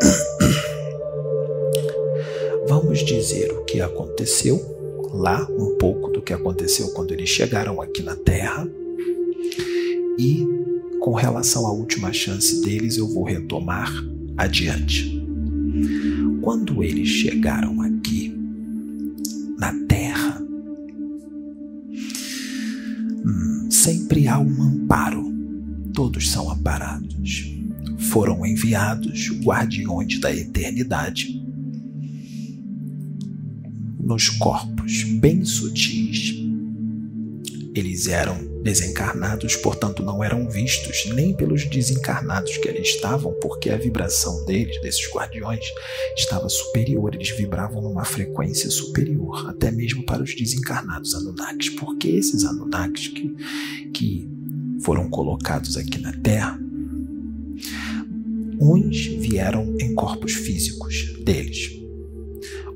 Vamos 2.68 3.04
dizer 3.04 3.50
o 3.52 3.64
que 3.64 3.80
aconteceu 3.80 5.10
lá, 5.12 5.44
um 5.50 5.76
pouco 5.76 6.10
do 6.10 6.22
que 6.22 6.32
aconteceu 6.32 6.92
quando 6.92 7.12
eles 7.12 7.28
chegaram 7.28 7.82
aqui 7.82 8.00
na 8.02 8.14
Terra. 8.14 8.68
E 10.18 10.46
com 11.00 11.12
relação 11.12 11.66
à 11.66 11.72
última 11.72 12.12
chance 12.12 12.62
deles, 12.62 12.96
eu 12.96 13.08
vou 13.08 13.24
retomar 13.24 13.92
adiante. 14.36 15.20
Quando 16.40 16.84
eles 16.84 17.08
chegaram 17.08 17.82
aqui 17.82 17.93
sempre 23.84 24.26
há 24.26 24.38
um 24.38 24.62
amparo. 24.62 25.30
Todos 25.92 26.30
são 26.30 26.50
amparados. 26.50 27.54
Foram 27.98 28.46
enviados 28.46 29.28
guardiões 29.42 30.18
da 30.18 30.34
eternidade 30.34 31.38
nos 34.00 34.30
corpos 34.30 35.02
bem 35.20 35.44
sutis. 35.44 36.34
Eles 37.74 38.06
eram 38.06 38.53
desencarnados, 38.64 39.56
portanto 39.56 40.02
não 40.02 40.24
eram 40.24 40.48
vistos 40.48 41.04
nem 41.14 41.34
pelos 41.34 41.66
desencarnados 41.66 42.56
que 42.56 42.66
ali 42.66 42.80
estavam, 42.80 43.34
porque 43.34 43.68
a 43.68 43.76
vibração 43.76 44.42
deles, 44.46 44.80
desses 44.80 45.06
guardiões, 45.12 45.66
estava 46.16 46.48
superior, 46.48 47.14
eles 47.14 47.28
vibravam 47.36 47.82
numa 47.82 48.06
frequência 48.06 48.70
superior, 48.70 49.50
até 49.50 49.70
mesmo 49.70 50.02
para 50.06 50.22
os 50.22 50.34
desencarnados 50.34 51.14
Anunnakis, 51.14 51.68
porque 51.68 52.08
esses 52.08 52.42
Anunnakis 52.42 53.08
que, 53.08 53.36
que 53.92 54.28
foram 54.80 55.10
colocados 55.10 55.76
aqui 55.76 55.98
na 56.00 56.14
Terra, 56.14 56.58
uns 58.58 59.04
vieram 59.04 59.76
em 59.78 59.94
corpos 59.94 60.32
físicos 60.32 61.22
deles, 61.22 61.70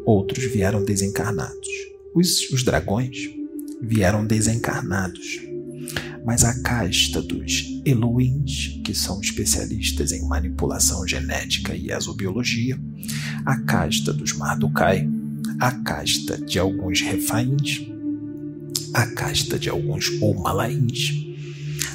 outros 0.05 0.45
vieram 0.45 0.85
desencarnados. 0.85 1.69
Os, 2.15 2.51
os 2.51 2.63
dragões 2.63 3.31
vieram 3.81 4.27
desencarnados 4.27 5.48
mas 6.29 6.45
a 6.45 6.53
casta 6.61 7.23
dos 7.23 7.81
Eloins, 7.87 8.79
que 8.85 8.93
são 8.95 9.19
especialistas 9.19 10.13
em 10.13 10.29
manipulação 10.29 11.09
genética 11.09 11.75
e 11.75 11.91
exobiologia, 11.91 12.79
a 13.47 13.57
casta 13.61 14.13
dos 14.13 14.35
Mardukai, 14.35 15.09
a 15.59 15.73
casta 15.73 16.37
de 16.37 16.59
alguns 16.59 17.01
Refains, 17.01 17.81
a 18.93 19.07
casta 19.07 19.59
de 19.59 19.71
alguns 19.71 20.21
Omalains, 20.21 21.15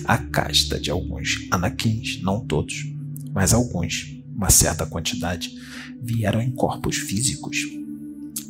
a 0.06 0.18
casta 0.18 0.80
de 0.80 0.90
alguns 0.90 1.48
Anakins, 1.52 2.20
não 2.24 2.44
todos, 2.44 2.88
mas 3.36 3.54
alguns, 3.54 4.18
uma 4.36 4.50
certa 4.50 4.84
quantidade, 4.84 5.54
vieram 6.02 6.42
em 6.42 6.50
corpos 6.50 6.96
físicos, 6.96 7.58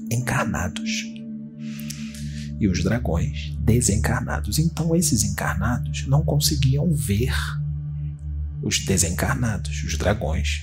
encarnados 0.10 1.12
e 2.64 2.68
os 2.68 2.82
dragões 2.82 3.54
desencarnados. 3.60 4.58
Então, 4.58 4.96
esses 4.96 5.24
encarnados 5.24 6.08
não 6.08 6.24
conseguiam 6.24 6.94
ver 6.94 7.34
os 8.62 8.80
desencarnados, 8.80 9.84
os 9.84 9.98
dragões. 9.98 10.62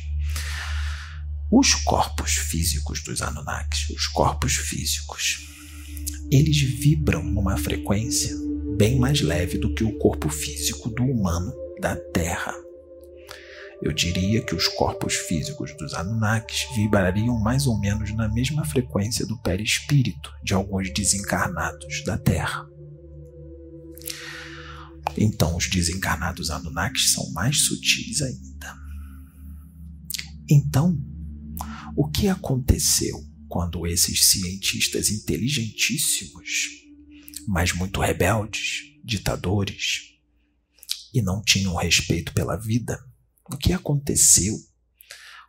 Os 1.51 1.75
corpos 1.75 2.37
físicos 2.37 3.03
dos 3.03 3.21
Anunnakis, 3.21 3.91
os 3.91 4.07
corpos 4.07 4.55
físicos, 4.55 5.47
eles 6.31 6.59
vibram 6.59 7.23
numa 7.23 7.59
frequência 7.59 8.35
bem 8.79 8.99
mais 8.99 9.21
leve 9.21 9.59
do 9.59 9.75
que 9.75 9.85
o 9.85 9.99
corpo 9.99 10.31
físico 10.31 10.89
do 10.89 11.03
humano 11.05 11.53
da 11.83 11.97
Terra. 11.97 12.55
Eu 13.83 13.93
diria 13.93 14.45
que 14.45 14.55
os 14.55 14.69
corpos 14.69 15.15
físicos 15.15 15.75
dos 15.77 15.95
Anunnakis 15.95 16.67
vibrariam 16.75 17.39
mais 17.41 17.67
ou 17.67 17.79
menos 17.81 18.15
na 18.15 18.29
mesma 18.29 18.65
frequência 18.65 19.27
do 19.27 19.41
perispírito 19.41 20.31
de 20.45 20.53
alguns 20.53 20.93
desencarnados 20.93 22.05
da 22.05 22.19
Terra. 22.19 22.67
Então, 25.17 25.57
os 25.57 25.69
desencarnados 25.69 26.51
Anunnakis 26.51 27.13
são 27.13 27.33
mais 27.33 27.63
sutis 27.63 28.21
ainda. 28.21 28.77
Então, 30.49 30.99
o 31.97 32.09
que 32.09 32.29
aconteceu 32.29 33.19
quando 33.49 33.87
esses 33.87 34.27
cientistas 34.27 35.11
inteligentíssimos, 35.11 36.69
mas 37.49 37.73
muito 37.73 38.01
rebeldes, 38.01 38.83
ditadores, 39.03 40.11
e 41.13 41.21
não 41.21 41.43
tinham 41.43 41.75
respeito 41.75 42.33
pela 42.33 42.57
vida, 42.57 42.99
o 43.53 43.59
que 43.59 43.73
aconteceu 43.73 44.57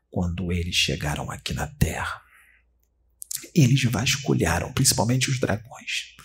quando 0.10 0.52
eles 0.52 0.76
chegaram 0.76 1.30
aqui 1.30 1.54
na 1.54 1.68
Terra? 1.68 2.22
Eles 3.54 3.84
vasculharam, 3.84 4.74
principalmente 4.74 5.30
os 5.30 5.40
dragões. 5.40 6.16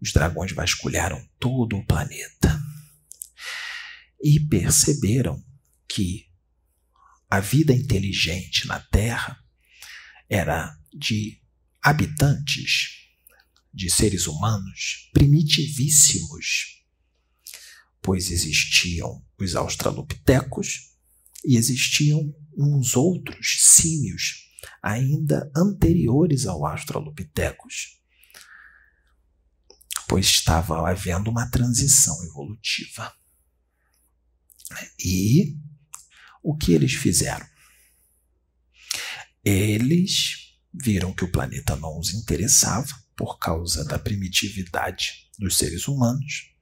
Os 0.00 0.12
dragões 0.12 0.52
vasculharam 0.52 1.26
todo 1.38 1.76
o 1.76 1.86
planeta 1.86 2.60
e 4.22 4.40
perceberam 4.40 5.42
que 5.88 6.26
a 7.30 7.40
vida 7.40 7.72
inteligente 7.72 8.66
na 8.66 8.80
Terra 8.80 9.42
era 10.28 10.76
de 10.92 11.40
habitantes, 11.82 13.06
de 13.72 13.90
seres 13.90 14.26
humanos 14.26 15.10
primitivíssimos, 15.12 16.82
pois 18.00 18.30
existiam 18.30 19.24
os 19.38 19.54
australopitecos 19.54 20.95
e 21.46 21.56
existiam 21.56 22.34
uns 22.58 22.96
outros 22.96 23.58
símios 23.60 24.46
ainda 24.82 25.50
anteriores 25.54 26.46
ao 26.46 26.66
australopitecos, 26.66 28.00
pois 30.08 30.26
estava 30.26 30.88
havendo 30.88 31.30
uma 31.30 31.48
transição 31.50 32.16
evolutiva. 32.24 33.12
E 34.98 35.56
o 36.42 36.56
que 36.56 36.72
eles 36.72 36.94
fizeram? 36.94 37.46
Eles 39.44 40.58
viram 40.74 41.14
que 41.14 41.24
o 41.24 41.30
planeta 41.30 41.76
não 41.76 41.98
os 41.98 42.12
interessava 42.12 42.92
por 43.16 43.38
causa 43.38 43.84
da 43.84 43.98
primitividade 43.98 45.30
dos 45.38 45.56
seres 45.56 45.86
humanos. 45.86 46.55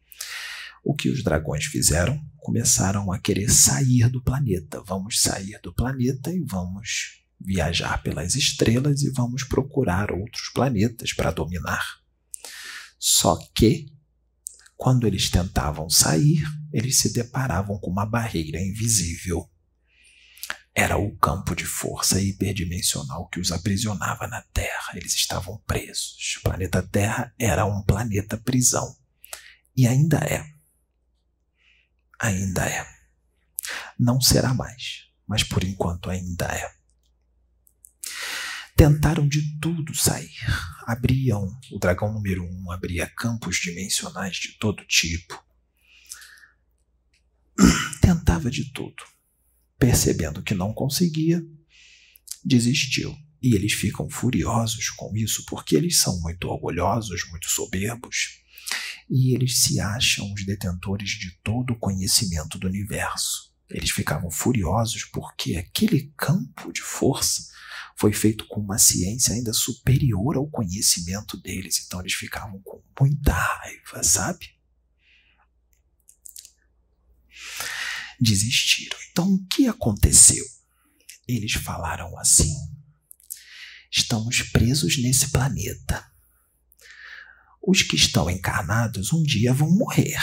O 0.84 0.94
que 0.94 1.08
os 1.08 1.24
dragões 1.24 1.64
fizeram? 1.64 2.20
Começaram 2.36 3.10
a 3.10 3.18
querer 3.18 3.50
sair 3.50 4.08
do 4.10 4.22
planeta. 4.22 4.82
Vamos 4.86 5.20
sair 5.20 5.58
do 5.62 5.72
planeta 5.72 6.30
e 6.30 6.44
vamos 6.44 7.24
viajar 7.40 8.02
pelas 8.02 8.34
estrelas 8.34 9.02
e 9.02 9.10
vamos 9.10 9.44
procurar 9.44 10.12
outros 10.12 10.50
planetas 10.52 11.12
para 11.14 11.30
dominar. 11.30 11.82
Só 12.98 13.36
que 13.54 13.86
quando 14.76 15.06
eles 15.06 15.30
tentavam 15.30 15.88
sair, 15.88 16.42
eles 16.72 16.98
se 16.98 17.12
deparavam 17.12 17.78
com 17.78 17.90
uma 17.90 18.04
barreira 18.04 18.60
invisível. 18.60 19.48
Era 20.74 20.98
o 20.98 21.16
campo 21.16 21.54
de 21.54 21.64
força 21.64 22.20
hiperdimensional 22.20 23.28
que 23.28 23.38
os 23.38 23.52
aprisionava 23.52 24.26
na 24.26 24.42
Terra. 24.52 24.92
Eles 24.94 25.14
estavam 25.14 25.62
presos. 25.66 26.36
O 26.38 26.42
planeta 26.42 26.82
Terra 26.82 27.32
era 27.38 27.64
um 27.64 27.82
planeta 27.84 28.36
prisão. 28.36 28.96
E 29.76 29.86
ainda 29.86 30.18
é. 30.18 30.53
Ainda 32.24 32.64
é. 32.64 32.86
Não 33.98 34.18
será 34.18 34.54
mais, 34.54 35.10
mas 35.28 35.42
por 35.42 35.62
enquanto 35.62 36.08
ainda 36.08 36.46
é. 36.46 36.74
Tentaram 38.74 39.28
de 39.28 39.60
tudo 39.60 39.94
sair. 39.94 40.34
Abriam, 40.86 41.54
o 41.70 41.78
dragão 41.78 42.14
número 42.14 42.42
um 42.42 42.70
abria 42.70 43.06
campos 43.06 43.58
dimensionais 43.58 44.36
de 44.36 44.58
todo 44.58 44.86
tipo. 44.86 45.38
Tentava 48.00 48.50
de 48.50 48.72
tudo. 48.72 49.04
Percebendo 49.78 50.42
que 50.42 50.54
não 50.54 50.72
conseguia, 50.72 51.44
desistiu. 52.42 53.14
E 53.42 53.54
eles 53.54 53.74
ficam 53.74 54.08
furiosos 54.08 54.88
com 54.88 55.14
isso 55.14 55.44
porque 55.44 55.76
eles 55.76 55.98
são 55.98 56.18
muito 56.22 56.48
orgulhosos, 56.48 57.28
muito 57.28 57.50
soberbos. 57.50 58.42
E 59.08 59.34
eles 59.34 59.58
se 59.58 59.80
acham 59.80 60.32
os 60.32 60.44
detentores 60.44 61.10
de 61.10 61.32
todo 61.42 61.72
o 61.72 61.78
conhecimento 61.78 62.58
do 62.58 62.66
universo. 62.66 63.52
Eles 63.68 63.90
ficavam 63.90 64.30
furiosos 64.30 65.04
porque 65.04 65.56
aquele 65.56 66.12
campo 66.16 66.72
de 66.72 66.80
força 66.80 67.52
foi 67.96 68.12
feito 68.12 68.46
com 68.46 68.60
uma 68.60 68.78
ciência 68.78 69.34
ainda 69.34 69.52
superior 69.52 70.36
ao 70.36 70.48
conhecimento 70.48 71.36
deles. 71.36 71.84
Então 71.86 72.00
eles 72.00 72.14
ficavam 72.14 72.60
com 72.62 72.82
muita 73.00 73.32
raiva, 73.32 74.02
sabe? 74.02 74.50
Desistiram. 78.20 78.98
Então 79.10 79.34
o 79.34 79.46
que 79.46 79.66
aconteceu? 79.66 80.44
Eles 81.26 81.52
falaram 81.52 82.16
assim: 82.18 82.54
estamos 83.90 84.42
presos 84.42 85.00
nesse 85.00 85.30
planeta. 85.30 86.13
Os 87.66 87.82
que 87.82 87.96
estão 87.96 88.28
encarnados 88.28 89.12
um 89.12 89.22
dia 89.22 89.52
vão 89.54 89.70
morrer. 89.70 90.22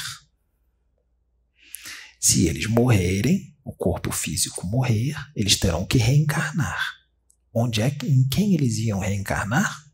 Se 2.20 2.48
eles 2.48 2.68
morrerem, 2.68 3.56
o 3.64 3.74
corpo 3.74 4.12
físico 4.12 4.68
morrer, 4.68 5.16
eles 5.36 5.58
terão 5.58 5.86
que 5.86 5.98
reencarnar. 5.98 6.80
Onde 7.52 7.82
é 7.82 7.90
que, 7.90 8.06
em 8.06 8.28
quem 8.28 8.54
eles 8.54 8.78
iam 8.78 9.00
reencarnar? 9.00 9.86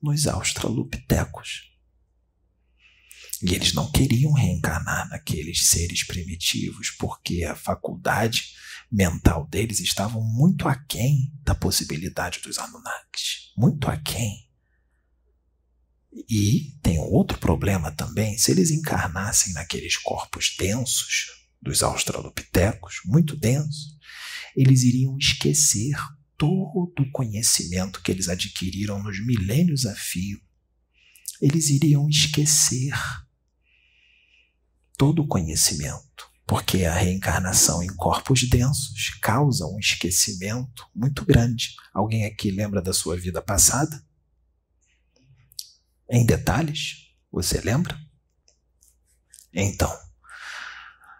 Nos 0.00 0.26
australopitecos. 0.26 1.68
E 3.42 3.54
eles 3.54 3.74
não 3.74 3.90
queriam 3.92 4.32
reencarnar 4.32 5.08
naqueles 5.10 5.66
seres 5.66 6.04
primitivos, 6.04 6.90
porque 6.90 7.44
a 7.44 7.54
faculdade 7.54 8.54
mental 8.90 9.46
deles 9.46 9.78
estava 9.80 10.18
muito 10.20 10.66
aquém 10.66 11.30
da 11.42 11.54
possibilidade 11.54 12.40
dos 12.40 12.58
Anunnakis. 12.58 13.52
Muito 13.56 13.88
aquém. 13.88 14.47
E 16.12 16.72
tem 16.82 16.98
outro 16.98 17.38
problema 17.38 17.92
também: 17.92 18.38
se 18.38 18.50
eles 18.50 18.70
encarnassem 18.70 19.52
naqueles 19.52 19.96
corpos 19.96 20.54
densos 20.58 21.26
dos 21.60 21.82
australopitecos, 21.82 23.00
muito 23.04 23.36
densos, 23.36 23.98
eles 24.56 24.82
iriam 24.82 25.16
esquecer 25.18 25.96
todo 26.36 27.02
o 27.02 27.10
conhecimento 27.10 28.00
que 28.00 28.12
eles 28.12 28.28
adquiriram 28.28 29.02
nos 29.02 29.24
milênios 29.24 29.84
a 29.84 29.94
fio, 29.94 30.40
eles 31.40 31.68
iriam 31.68 32.08
esquecer 32.08 32.94
todo 34.96 35.22
o 35.22 35.26
conhecimento, 35.26 36.28
porque 36.46 36.84
a 36.84 36.94
reencarnação 36.94 37.82
em 37.82 37.94
corpos 37.94 38.48
densos 38.48 39.10
causa 39.20 39.66
um 39.66 39.78
esquecimento 39.78 40.86
muito 40.94 41.24
grande. 41.24 41.74
Alguém 41.92 42.24
aqui 42.24 42.50
lembra 42.50 42.80
da 42.80 42.92
sua 42.92 43.16
vida 43.16 43.42
passada? 43.42 44.02
Em 46.10 46.24
detalhes? 46.24 47.08
Você 47.30 47.60
lembra? 47.60 47.98
Então, 49.52 49.94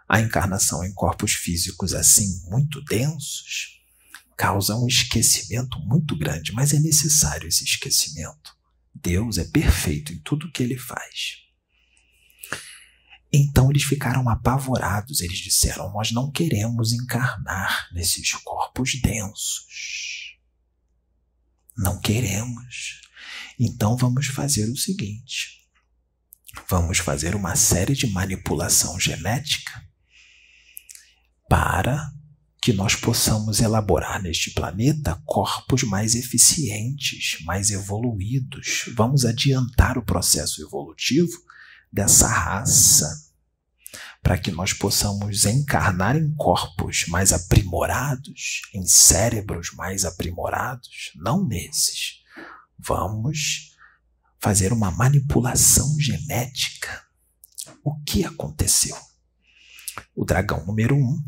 a 0.07 0.19
encarnação 0.19 0.83
em 0.83 0.93
corpos 0.93 1.33
físicos 1.33 1.93
assim 1.93 2.41
muito 2.49 2.83
densos 2.85 3.79
causa 4.35 4.75
um 4.75 4.87
esquecimento 4.87 5.77
muito 5.81 6.17
grande, 6.17 6.53
mas 6.53 6.73
é 6.73 6.79
necessário 6.79 7.47
esse 7.47 7.63
esquecimento. 7.63 8.57
Deus 8.95 9.37
é 9.37 9.43
perfeito 9.45 10.13
em 10.13 10.19
tudo 10.19 10.51
que 10.51 10.63
ele 10.63 10.77
faz. 10.77 11.49
Então 13.31 13.69
eles 13.69 13.83
ficaram 13.83 14.27
apavorados. 14.27 15.21
Eles 15.21 15.37
disseram: 15.37 15.91
Nós 15.91 16.11
não 16.11 16.31
queremos 16.31 16.91
encarnar 16.91 17.89
nesses 17.93 18.31
corpos 18.31 18.99
densos. 19.01 20.37
Não 21.77 21.99
queremos. 22.01 23.01
Então 23.59 23.97
vamos 23.97 24.27
fazer 24.27 24.71
o 24.71 24.77
seguinte: 24.77 25.67
vamos 26.69 26.99
fazer 26.99 27.35
uma 27.35 27.55
série 27.55 27.93
de 27.93 28.07
manipulação 28.07 28.97
genética 28.97 29.83
para 31.49 32.09
que 32.61 32.73
nós 32.73 32.95
possamos 32.95 33.59
elaborar 33.61 34.21
neste 34.21 34.51
planeta 34.51 35.21
corpos 35.25 35.83
mais 35.83 36.13
eficientes, 36.15 37.43
mais 37.43 37.71
evoluídos. 37.71 38.85
Vamos 38.95 39.25
adiantar 39.25 39.97
o 39.97 40.05
processo 40.05 40.61
evolutivo 40.61 41.31
dessa 41.91 42.27
raça. 42.27 43.27
para 44.21 44.37
que 44.37 44.51
nós 44.51 44.73
possamos 44.73 45.45
encarnar 45.45 46.17
em 46.17 46.35
corpos 46.35 47.05
mais 47.07 47.31
aprimorados, 47.31 48.61
em 48.73 48.85
cérebros 48.85 49.71
mais 49.73 50.03
aprimorados, 50.03 51.11
não 51.15 51.47
nesses. 51.47 52.18
Vamos 52.79 53.75
fazer 54.39 54.71
uma 54.71 54.91
manipulação 54.91 55.99
genética. 55.99 57.03
O 57.83 58.01
que 58.03 58.23
aconteceu? 58.23 58.95
O 60.15 60.25
dragão 60.25 60.65
número 60.65 60.95
um 60.95 61.21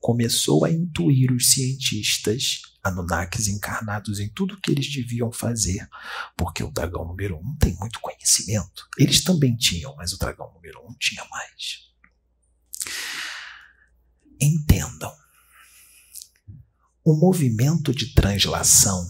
começou 0.00 0.64
a 0.64 0.70
intuir 0.70 1.32
os 1.32 1.52
cientistas 1.52 2.62
Anunnakis 2.82 3.46
encarnados 3.48 4.18
em 4.20 4.28
tudo 4.30 4.58
que 4.60 4.70
eles 4.70 4.90
deviam 4.90 5.30
fazer, 5.30 5.86
porque 6.36 6.64
o 6.64 6.70
dragão 6.70 7.04
número 7.04 7.36
um 7.36 7.56
tem 7.56 7.76
muito 7.76 8.00
conhecimento. 8.00 8.88
Eles 8.98 9.22
também 9.22 9.54
tinham, 9.54 9.94
mas 9.96 10.12
o 10.12 10.18
dragão 10.18 10.50
número 10.54 10.80
um 10.88 10.94
tinha 10.98 11.22
mais. 11.26 11.90
Entendam. 14.40 15.14
O 17.04 17.14
movimento 17.14 17.94
de 17.94 18.14
translação 18.14 19.06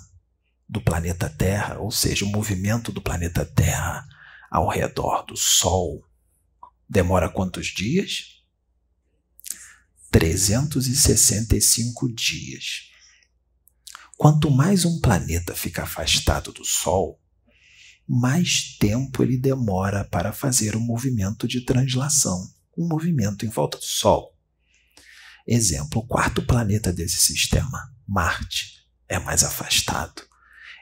do 0.70 0.80
planeta 0.80 1.28
Terra, 1.28 1.80
ou 1.80 1.90
seja, 1.90 2.24
o 2.24 2.28
movimento 2.28 2.92
do 2.92 3.02
planeta 3.02 3.44
Terra 3.44 4.06
ao 4.48 4.68
redor 4.68 5.24
do 5.24 5.36
Sol, 5.36 6.06
demora 6.88 7.28
quantos 7.28 7.66
dias? 7.66 8.40
365 10.12 12.08
dias. 12.14 12.88
Quanto 14.16 14.48
mais 14.48 14.84
um 14.84 15.00
planeta 15.00 15.56
fica 15.56 15.82
afastado 15.82 16.52
do 16.52 16.64
Sol, 16.64 17.20
mais 18.06 18.76
tempo 18.78 19.24
ele 19.24 19.36
demora 19.36 20.04
para 20.04 20.32
fazer 20.32 20.76
o 20.76 20.80
movimento 20.80 21.48
de 21.48 21.62
translação, 21.62 22.48
um 22.78 22.86
movimento 22.86 23.44
em 23.44 23.48
volta 23.48 23.76
do 23.76 23.84
Sol. 23.84 24.36
Exemplo, 25.44 26.00
o 26.00 26.06
quarto 26.06 26.42
planeta 26.42 26.92
desse 26.92 27.16
sistema, 27.16 27.92
Marte, 28.06 28.86
é 29.08 29.18
mais 29.18 29.42
afastado. 29.42 30.29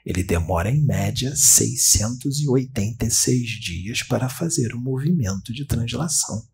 Ele 0.04 0.22
demora 0.22 0.70
em 0.70 0.82
média 0.82 1.34
686 1.34 3.60
dias 3.60 4.02
para 4.02 4.28
fazer 4.28 4.74
o 4.74 4.80
movimento 4.80 5.52
de 5.52 5.64
translação. 5.64 6.46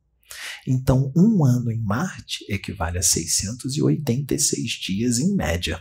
Então, 0.67 1.13
um 1.15 1.45
ano 1.45 1.71
em 1.71 1.79
Marte 1.79 2.45
equivale 2.49 2.99
a 2.99 3.03
686 3.03 4.71
dias 4.73 5.19
em 5.19 5.35
média, 5.35 5.81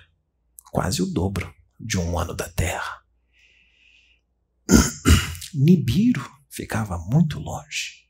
quase 0.71 1.01
o 1.01 1.05
dobro 1.05 1.53
de 1.79 1.97
um 1.97 2.19
ano 2.19 2.33
da 2.33 2.49
Terra. 2.49 3.01
Nibiru 5.53 6.29
ficava 6.49 6.97
muito 6.97 7.39
longe. 7.39 8.03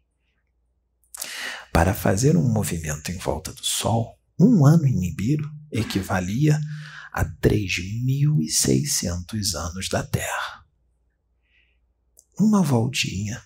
Para 1.71 1.93
fazer 1.93 2.35
um 2.35 2.47
movimento 2.47 3.11
em 3.11 3.17
volta 3.17 3.53
do 3.53 3.63
Sol, 3.63 4.19
um 4.39 4.65
ano 4.65 4.85
em 4.85 4.95
Nibiru 4.95 5.49
equivalia 5.71 6.59
a 7.13 7.23
3.600 7.23 9.53
anos 9.53 9.87
da 9.87 10.03
Terra. 10.03 10.65
Uma 12.39 12.63
voltinha 12.63 13.45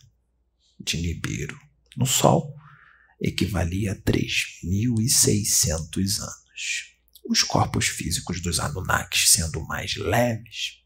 de 0.79 0.95
Nibiru 0.97 1.59
no 1.97 2.05
Sol 2.05 2.55
equivalia 3.19 3.91
a 3.91 3.95
3.600 3.95 6.21
anos. 6.21 6.95
Os 7.29 7.43
corpos 7.43 7.87
físicos 7.87 8.41
dos 8.41 8.57
Anunnakis 8.59 9.31
sendo 9.31 9.59
mais 9.67 9.97
leves, 9.97 10.77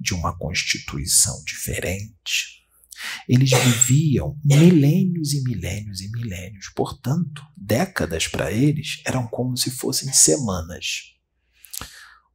de 0.00 0.14
uma 0.14 0.34
constituição 0.38 1.44
diferente, 1.44 2.64
eles 3.28 3.50
viviam 3.50 4.40
milênios 4.42 5.34
e 5.34 5.42
milênios 5.42 6.00
e 6.00 6.10
milênios, 6.10 6.70
portanto, 6.74 7.42
décadas 7.56 8.26
para 8.26 8.50
eles 8.50 9.02
eram 9.04 9.26
como 9.26 9.56
se 9.56 9.70
fossem 9.70 10.10
semanas. 10.12 11.19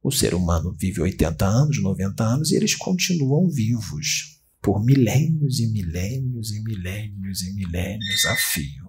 O 0.06 0.12
ser 0.12 0.36
humano 0.36 0.72
vive 0.78 1.00
80 1.00 1.44
anos, 1.44 1.82
90 1.82 2.22
anos 2.22 2.52
e 2.52 2.54
eles 2.54 2.76
continuam 2.76 3.50
vivos 3.50 4.38
por 4.62 4.80
milênios 4.84 5.58
e 5.58 5.66
milênios 5.66 6.52
e 6.52 6.62
milênios 6.62 7.42
e 7.42 7.52
milênios 7.52 8.24
a 8.24 8.36
fio. 8.36 8.88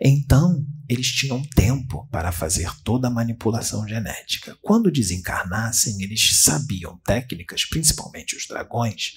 Então, 0.00 0.66
eles 0.88 1.06
tinham 1.12 1.40
tempo 1.54 2.08
para 2.10 2.32
fazer 2.32 2.68
toda 2.82 3.06
a 3.06 3.10
manipulação 3.10 3.86
genética. 3.86 4.58
Quando 4.60 4.90
desencarnassem, 4.90 6.02
eles 6.02 6.40
sabiam 6.40 6.98
técnicas, 7.06 7.64
principalmente 7.64 8.34
os 8.34 8.48
dragões, 8.48 9.12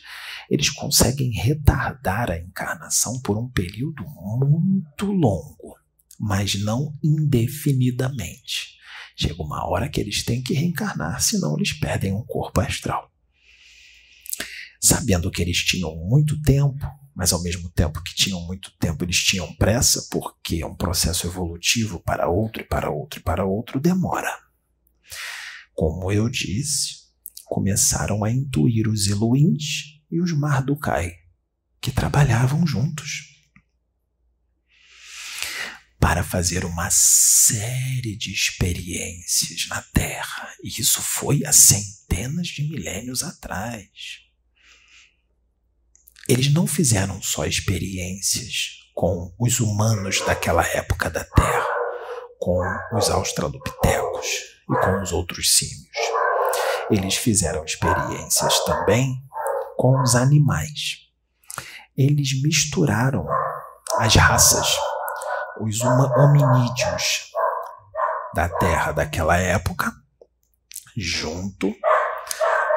eles 0.48 0.70
conseguem 0.70 1.32
retardar 1.32 2.30
a 2.30 2.38
encarnação 2.38 3.20
por 3.22 3.36
um 3.36 3.50
período 3.50 4.04
muito 4.06 5.08
longo, 5.08 5.76
mas 6.20 6.54
não 6.54 6.96
indefinidamente. 7.04 8.77
Chega 9.20 9.42
uma 9.42 9.68
hora 9.68 9.90
que 9.90 10.00
eles 10.00 10.24
têm 10.24 10.44
que 10.44 10.54
reencarnar, 10.54 11.20
senão 11.20 11.56
eles 11.56 11.74
perdem 11.74 12.14
um 12.14 12.24
corpo 12.24 12.62
astral. 12.62 13.12
Sabendo 14.80 15.32
que 15.32 15.42
eles 15.42 15.58
tinham 15.58 15.96
muito 15.96 16.40
tempo, 16.44 16.86
mas 17.16 17.34
ao 17.34 17.42
mesmo 17.42 17.68
tempo 17.72 18.04
que 18.04 18.14
tinham 18.14 18.40
muito 18.46 18.72
tempo, 18.78 19.04
eles 19.04 19.18
tinham 19.18 19.52
pressa, 19.56 20.08
porque 20.12 20.64
um 20.64 20.76
processo 20.76 21.26
evolutivo 21.26 22.00
para 22.00 22.30
outro 22.30 22.62
e 22.62 22.66
para 22.66 22.92
outro 22.92 23.20
e 23.20 23.24
para 23.24 23.44
outro 23.44 23.80
demora. 23.80 24.38
Como 25.74 26.12
eu 26.12 26.30
disse, 26.30 27.08
começaram 27.44 28.24
a 28.24 28.32
intuir 28.32 28.88
os 28.88 29.08
Eloins 29.08 30.00
e 30.12 30.22
os 30.22 30.32
Mardukai, 30.32 31.12
que 31.82 31.92
trabalhavam 31.92 32.68
juntos 32.68 33.37
para 36.00 36.24
fazer 36.24 36.64
uma 36.64 36.90
série 36.92 38.16
de 38.16 38.32
experiências 38.32 39.68
na 39.70 39.82
Terra. 39.94 40.54
E 40.64 40.68
isso 40.68 41.02
foi 41.02 41.46
há 41.46 41.52
centenas 41.52 42.48
de 42.48 42.64
milênios 42.64 43.24
atrás. 43.24 43.88
Eles 46.28 46.54
não 46.54 46.68
fizeram 46.68 47.22
só 47.22 47.46
experiências 47.46 48.78
com 48.94 49.34
os 49.40 49.60
humanos 49.60 50.22
daquela 50.26 50.66
época 50.68 51.10
da 51.10 51.24
Terra, 51.24 51.68
com 52.40 52.62
os 52.94 53.10
australopitecos 53.10 54.28
e 54.70 54.76
com 54.84 55.02
os 55.02 55.12
outros 55.12 55.56
símios. 55.56 55.98
Eles 56.90 57.16
fizeram 57.16 57.64
experiências 57.64 58.64
também 58.66 59.16
com 59.78 60.02
os 60.02 60.16
animais. 60.16 61.08
Eles 61.96 62.42
misturaram 62.42 63.26
as 64.00 64.16
raças, 64.16 64.68
os 65.60 65.82
hominídeos 65.82 67.32
da 68.34 68.50
Terra 68.50 68.92
daquela 68.92 69.38
época, 69.38 69.92
junto 70.96 71.74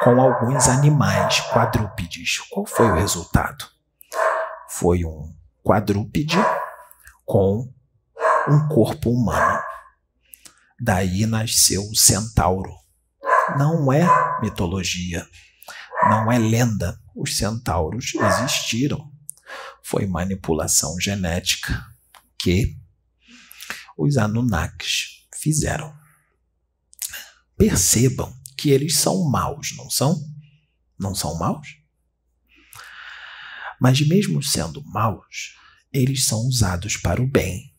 com 0.02 0.20
alguns 0.20 0.68
animais 0.68 1.40
quadrúpedes. 1.52 2.38
Qual 2.50 2.66
foi 2.66 2.90
o 2.90 2.94
resultado? 2.94 3.66
Foi 4.68 5.04
um 5.04 5.34
quadrúpede 5.62 6.38
com 7.26 7.70
um 8.48 8.68
corpo 8.68 9.10
humano. 9.10 9.60
Daí 10.80 11.26
nasceu 11.26 11.82
o 11.82 11.94
centauro. 11.94 12.72
Não 13.58 13.92
é 13.92 14.06
mitologia, 14.40 15.26
não 16.04 16.32
é 16.32 16.38
lenda. 16.38 16.98
Os 17.14 17.36
centauros 17.36 18.14
existiram. 18.14 19.10
Foi 19.82 20.06
manipulação 20.06 20.98
genética 20.98 21.89
que 22.42 22.76
os 23.96 24.16
Anunnakis 24.16 25.26
fizeram. 25.40 25.94
Percebam 27.56 28.34
que 28.56 28.70
eles 28.70 28.96
são 28.96 29.24
maus, 29.24 29.74
não 29.76 29.90
são? 29.90 30.18
Não 30.98 31.14
são 31.14 31.38
maus? 31.38 31.68
Mas, 33.80 34.06
mesmo 34.06 34.42
sendo 34.42 34.82
maus, 34.84 35.56
eles 35.92 36.24
são 36.24 36.40
usados 36.40 36.96
para 36.96 37.22
o 37.22 37.26
bem. 37.26 37.74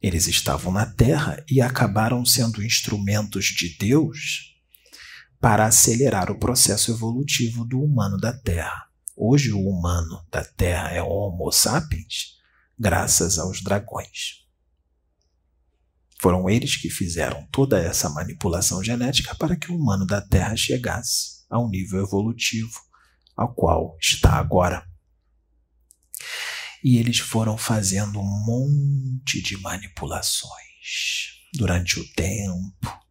Eles 0.00 0.26
estavam 0.26 0.72
na 0.72 0.86
Terra 0.86 1.42
e 1.50 1.60
acabaram 1.60 2.24
sendo 2.24 2.62
instrumentos 2.62 3.46
de 3.46 3.76
Deus 3.78 4.54
para 5.40 5.66
acelerar 5.66 6.30
o 6.30 6.38
processo 6.38 6.90
evolutivo 6.90 7.64
do 7.64 7.80
humano 7.80 8.18
da 8.18 8.32
Terra. 8.32 8.90
Hoje, 9.16 9.52
o 9.52 9.60
humano 9.60 10.26
da 10.30 10.44
Terra 10.44 10.90
é 10.90 11.02
Homo 11.02 11.50
sapiens, 11.52 12.34
graças 12.78 13.38
aos 13.38 13.62
dragões. 13.62 14.44
Foram 16.20 16.48
eles 16.48 16.76
que 16.76 16.88
fizeram 16.88 17.46
toda 17.52 17.78
essa 17.78 18.08
manipulação 18.08 18.82
genética 18.82 19.34
para 19.34 19.56
que 19.56 19.70
o 19.70 19.76
humano 19.76 20.06
da 20.06 20.20
Terra 20.22 20.56
chegasse 20.56 21.44
ao 21.50 21.68
nível 21.68 22.02
evolutivo 22.02 22.80
ao 23.36 23.54
qual 23.54 23.96
está 24.00 24.38
agora. 24.38 24.86
E 26.82 26.98
eles 26.98 27.18
foram 27.18 27.56
fazendo 27.56 28.20
um 28.20 28.44
monte 28.44 29.42
de 29.42 29.56
manipulações 29.58 31.40
durante 31.52 31.98
o 31.98 32.12
tempo 32.12 33.04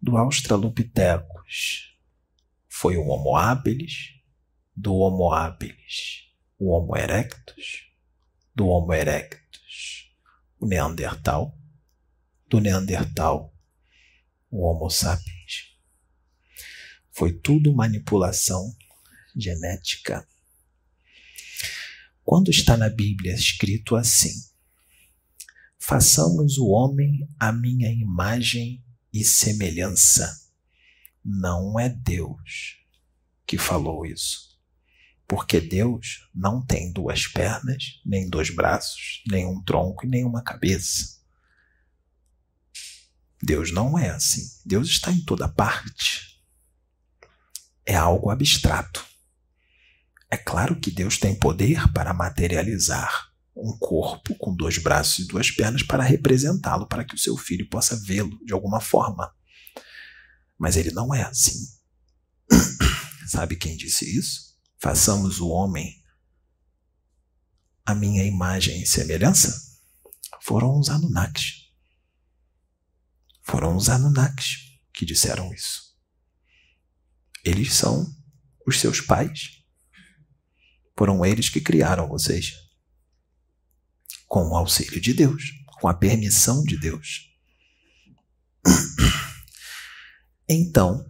do 0.00 0.16
Australopithecus. 0.16 1.96
Foi 2.68 2.96
o 2.96 3.06
Homo 3.06 3.36
habilis, 3.36 4.10
do 4.76 4.94
Homo 4.94 5.32
habilis, 5.32 6.28
o 6.58 6.70
Homo 6.70 6.96
erectus, 6.96 7.85
do 8.56 8.68
Homo 8.68 8.94
erectus, 8.94 10.10
o 10.58 10.66
Neandertal, 10.66 11.54
do 12.48 12.58
Neandertal, 12.58 13.54
o 14.50 14.62
Homo 14.62 14.88
sapiens. 14.88 15.76
Foi 17.12 17.34
tudo 17.34 17.74
manipulação 17.74 18.74
genética. 19.36 20.26
Quando 22.24 22.50
está 22.50 22.78
na 22.78 22.88
Bíblia 22.88 23.34
escrito 23.34 23.94
assim: 23.94 24.32
Façamos 25.78 26.56
o 26.56 26.68
homem 26.68 27.28
à 27.38 27.52
minha 27.52 27.90
imagem 27.90 28.82
e 29.12 29.22
semelhança. 29.22 30.34
Não 31.22 31.78
é 31.78 31.90
Deus 31.90 32.78
que 33.46 33.58
falou 33.58 34.06
isso. 34.06 34.55
Porque 35.28 35.60
Deus 35.60 36.28
não 36.34 36.64
tem 36.64 36.92
duas 36.92 37.26
pernas, 37.26 38.00
nem 38.04 38.28
dois 38.28 38.50
braços, 38.50 39.22
nem 39.28 39.44
um 39.44 39.62
tronco 39.62 40.06
e 40.06 40.08
nem 40.08 40.24
uma 40.24 40.42
cabeça. 40.42 41.16
Deus 43.42 43.70
não 43.72 43.98
é 43.98 44.10
assim. 44.10 44.48
Deus 44.64 44.88
está 44.88 45.10
em 45.10 45.20
toda 45.24 45.48
parte. 45.48 46.40
É 47.84 47.94
algo 47.94 48.30
abstrato. 48.30 49.04
É 50.30 50.36
claro 50.36 50.78
que 50.78 50.90
Deus 50.90 51.18
tem 51.18 51.34
poder 51.38 51.92
para 51.92 52.12
materializar 52.12 53.30
um 53.56 53.76
corpo 53.78 54.34
com 54.36 54.54
dois 54.54 54.78
braços 54.78 55.20
e 55.20 55.28
duas 55.28 55.50
pernas 55.50 55.82
para 55.82 56.02
representá-lo, 56.02 56.86
para 56.86 57.04
que 57.04 57.14
o 57.14 57.18
seu 57.18 57.36
filho 57.36 57.68
possa 57.68 57.96
vê-lo 57.96 58.38
de 58.44 58.52
alguma 58.52 58.80
forma. 58.80 59.32
Mas 60.58 60.76
ele 60.76 60.90
não 60.90 61.14
é 61.14 61.22
assim. 61.22 61.66
Sabe 63.26 63.56
quem 63.56 63.76
disse 63.76 64.18
isso? 64.18 64.55
Façamos 64.78 65.40
o 65.40 65.48
homem 65.48 66.02
a 67.84 67.94
minha 67.94 68.24
imagem 68.24 68.82
e 68.82 68.86
semelhança? 68.86 69.78
Foram 70.42 70.78
os 70.78 70.88
Anunnakis. 70.88 71.70
Foram 73.42 73.76
os 73.76 73.88
Anunnakis 73.88 74.78
que 74.92 75.06
disseram 75.06 75.52
isso. 75.52 75.94
Eles 77.44 77.74
são 77.74 78.04
os 78.66 78.80
seus 78.80 79.00
pais. 79.00 79.62
Foram 80.98 81.24
eles 81.24 81.48
que 81.48 81.60
criaram 81.60 82.08
vocês. 82.08 82.54
Com 84.26 84.48
o 84.48 84.56
auxílio 84.56 85.00
de 85.00 85.14
Deus, 85.14 85.44
com 85.80 85.86
a 85.88 85.94
permissão 85.94 86.62
de 86.64 86.78
Deus. 86.78 87.30
Então, 90.48 91.04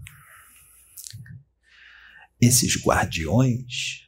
esses 2.40 2.82
guardiões 2.82 4.06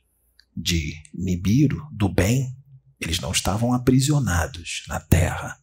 de 0.56 0.94
Nibiru, 1.14 1.88
do 1.92 2.08
bem, 2.08 2.54
eles 3.00 3.20
não 3.20 3.30
estavam 3.30 3.72
aprisionados 3.72 4.84
na 4.88 4.98
terra. 4.98 5.58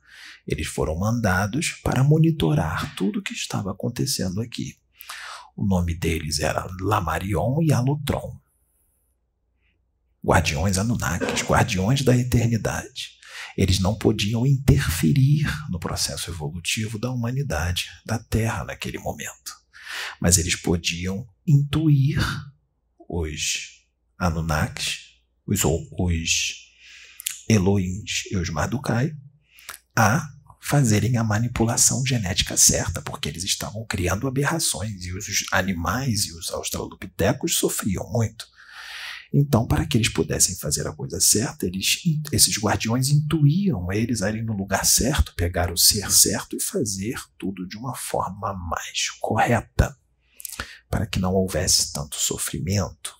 Eles 0.47 0.67
foram 0.67 0.97
mandados 0.97 1.71
para 1.83 2.03
monitorar 2.03 2.95
tudo 2.95 3.19
o 3.19 3.21
que 3.21 3.33
estava 3.33 3.71
acontecendo 3.71 4.41
aqui. 4.41 4.77
O 5.55 5.65
nome 5.65 5.95
deles 5.95 6.39
era 6.39 6.67
Lamarion 6.79 7.61
e 7.61 7.73
Alotron. 7.73 8.39
Guardiões 10.23 10.77
Anunnakis, 10.77 11.43
guardiões 11.43 12.01
da 12.01 12.15
eternidade. 12.17 13.15
Eles 13.57 13.79
não 13.79 13.97
podiam 13.97 14.45
interferir 14.45 15.45
no 15.69 15.79
processo 15.79 16.29
evolutivo 16.29 16.99
da 16.99 17.11
humanidade, 17.11 17.89
da 18.05 18.19
Terra 18.19 18.63
naquele 18.63 18.97
momento. 18.97 19.53
Mas 20.19 20.37
eles 20.37 20.55
podiam 20.55 21.27
intuir 21.47 22.19
os 23.07 23.85
Anunnakis, 24.17 24.99
os, 25.45 25.63
os 25.63 26.55
Elohims 27.49 28.23
e 28.31 28.37
os 28.37 28.49
Mardukai, 28.49 29.13
a 29.95 30.27
fazerem 30.61 31.15
a 31.17 31.23
manipulação 31.23 32.03
genética 32.05 32.57
certa, 32.57 33.01
porque 33.01 33.29
eles 33.29 33.43
estavam 33.43 33.85
criando 33.85 34.27
aberrações 34.27 35.05
e 35.05 35.13
os 35.13 35.45
animais 35.51 36.25
e 36.25 36.33
os 36.33 36.49
australopitecos 36.49 37.55
sofriam 37.55 38.11
muito. 38.11 38.47
Então, 39.31 39.67
para 39.67 39.85
que 39.85 39.97
eles 39.97 40.09
pudessem 40.09 40.55
fazer 40.55 40.87
a 40.87 40.93
coisa 40.93 41.19
certa, 41.19 41.65
eles, 41.65 41.97
esses 42.31 42.57
guardiões 42.57 43.09
intuíam 43.09 43.91
eles 43.91 44.21
a 44.21 44.29
irem 44.29 44.43
no 44.43 44.53
lugar 44.53 44.85
certo, 44.85 45.35
pegar 45.35 45.71
o 45.71 45.77
ser 45.77 46.09
certo 46.09 46.55
e 46.55 46.61
fazer 46.61 47.19
tudo 47.37 47.67
de 47.67 47.77
uma 47.77 47.93
forma 47.95 48.53
mais 48.53 49.09
correta, 49.19 49.95
para 50.95 51.05
que 51.05 51.19
não 51.19 51.33
houvesse 51.33 51.91
tanto 51.91 52.15
sofrimento. 52.15 53.13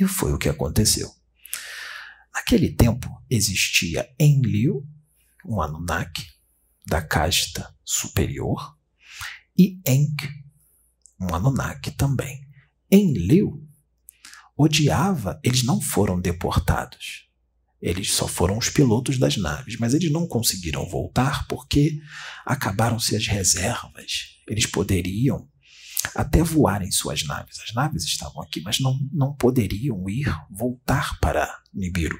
E 0.00 0.06
foi 0.06 0.32
o 0.32 0.38
que 0.38 0.48
aconteceu. 0.48 1.12
Naquele 2.32 2.72
tempo 2.72 3.10
existia 3.28 4.10
Enlil, 4.18 4.82
um 5.44 5.60
Anunnaki 5.60 6.26
da 6.86 7.02
casta 7.02 7.76
superior, 7.84 8.74
e 9.54 9.78
Enk, 9.86 10.26
um 11.20 11.34
Anunnaki 11.34 11.90
também. 11.90 12.48
Enlil 12.90 13.62
odiava, 14.56 15.38
eles 15.44 15.62
não 15.62 15.78
foram 15.78 16.18
deportados. 16.18 17.28
Eles 17.82 18.14
só 18.14 18.26
foram 18.26 18.56
os 18.56 18.70
pilotos 18.70 19.18
das 19.18 19.36
naves, 19.36 19.76
mas 19.78 19.92
eles 19.92 20.10
não 20.10 20.26
conseguiram 20.26 20.88
voltar 20.88 21.46
porque 21.48 22.00
acabaram-se 22.46 23.14
as 23.14 23.26
reservas. 23.26 24.38
Eles 24.48 24.64
poderiam 24.64 25.46
até 26.14 26.42
voar 26.42 26.82
em 26.82 26.90
suas 26.90 27.24
naves. 27.24 27.58
As 27.60 27.74
naves 27.74 28.04
estavam 28.04 28.42
aqui, 28.42 28.60
mas 28.62 28.80
não, 28.80 28.98
não 29.12 29.34
poderiam 29.34 30.08
ir 30.08 30.34
voltar 30.50 31.18
para 31.20 31.62
Nibiru. 31.72 32.18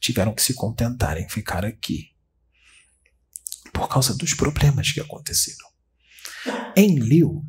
Tiveram 0.00 0.34
que 0.34 0.42
se 0.42 0.54
contentar 0.54 1.16
em 1.18 1.28
ficar 1.28 1.64
aqui 1.64 2.10
por 3.72 3.88
causa 3.88 4.14
dos 4.14 4.34
problemas 4.34 4.90
que 4.90 5.00
aconteceram. 5.00 5.66
Enlil 6.76 7.44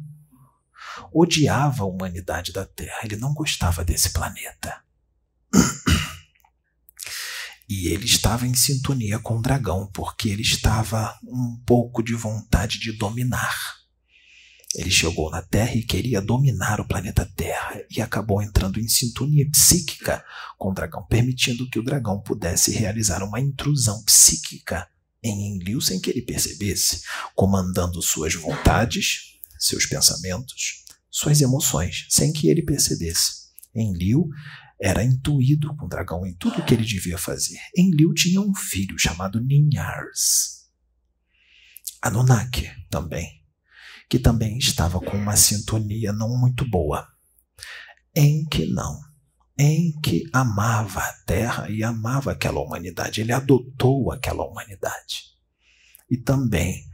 odiava 1.13 1.83
a 1.83 1.87
humanidade 1.87 2.51
da 2.51 2.65
Terra, 2.65 2.99
ele 3.03 3.17
não 3.17 3.33
gostava 3.33 3.83
desse 3.83 4.11
planeta. 4.11 4.83
E 7.69 7.89
ele 7.89 8.05
estava 8.05 8.47
em 8.47 8.53
sintonia 8.53 9.19
com 9.19 9.37
o 9.37 9.41
dragão, 9.41 9.89
porque 9.93 10.29
ele 10.29 10.41
estava 10.41 11.17
um 11.23 11.61
pouco 11.65 12.01
de 12.01 12.13
vontade 12.13 12.79
de 12.79 12.93
dominar. 12.93 13.76
Ele 14.77 14.91
chegou 14.91 15.31
na 15.31 15.41
Terra 15.41 15.73
e 15.73 15.81
queria 15.81 16.21
dominar 16.21 16.79
o 16.79 16.87
planeta 16.87 17.25
Terra 17.35 17.81
e 17.89 17.99
acabou 17.99 18.43
entrando 18.43 18.79
em 18.79 18.87
sintonia 18.87 19.49
psíquica 19.49 20.23
com 20.55 20.69
o 20.69 20.73
dragão, 20.73 21.03
permitindo 21.07 21.67
que 21.67 21.79
o 21.79 21.83
dragão 21.83 22.21
pudesse 22.21 22.71
realizar 22.71 23.23
uma 23.23 23.39
intrusão 23.39 24.03
psíquica 24.03 24.87
em 25.23 25.55
Enlil 25.55 25.81
sem 25.81 25.99
que 25.99 26.11
ele 26.11 26.21
percebesse, 26.21 27.01
comandando 27.33 27.99
suas 28.03 28.35
vontades, 28.35 29.39
seus 29.57 29.87
pensamentos, 29.87 30.85
suas 31.09 31.41
emoções, 31.41 32.05
sem 32.07 32.31
que 32.31 32.47
ele 32.47 32.61
percebesse. 32.61 33.47
Enlil 33.73 34.29
era 34.79 35.03
intuído 35.03 35.75
com 35.75 35.87
o 35.87 35.89
dragão 35.89 36.23
em 36.23 36.35
tudo 36.35 36.59
o 36.59 36.63
que 36.63 36.75
ele 36.75 36.85
devia 36.85 37.17
fazer. 37.17 37.57
Enlil 37.75 38.13
tinha 38.13 38.39
um 38.39 38.53
filho 38.53 38.95
chamado 38.99 39.41
Ninhars. 39.41 40.67
Anunnaki 41.99 42.69
também, 42.91 43.43
que 44.09 44.17
também 44.19 44.57
estava 44.57 44.99
com 44.99 45.17
uma 45.17 45.35
sintonia 45.35 46.13
não 46.13 46.37
muito 46.37 46.67
boa. 46.69 47.07
Em 48.15 48.45
que 48.45 48.65
não. 48.65 48.99
Em 49.59 49.99
que 50.01 50.23
amava 50.31 51.01
a 51.01 51.13
terra 51.25 51.69
e 51.69 51.83
amava 51.83 52.31
aquela 52.31 52.59
humanidade. 52.61 53.21
Ele 53.21 53.31
adotou 53.31 54.11
aquela 54.11 54.45
humanidade. 54.45 55.23
E 56.09 56.17
também 56.17 56.85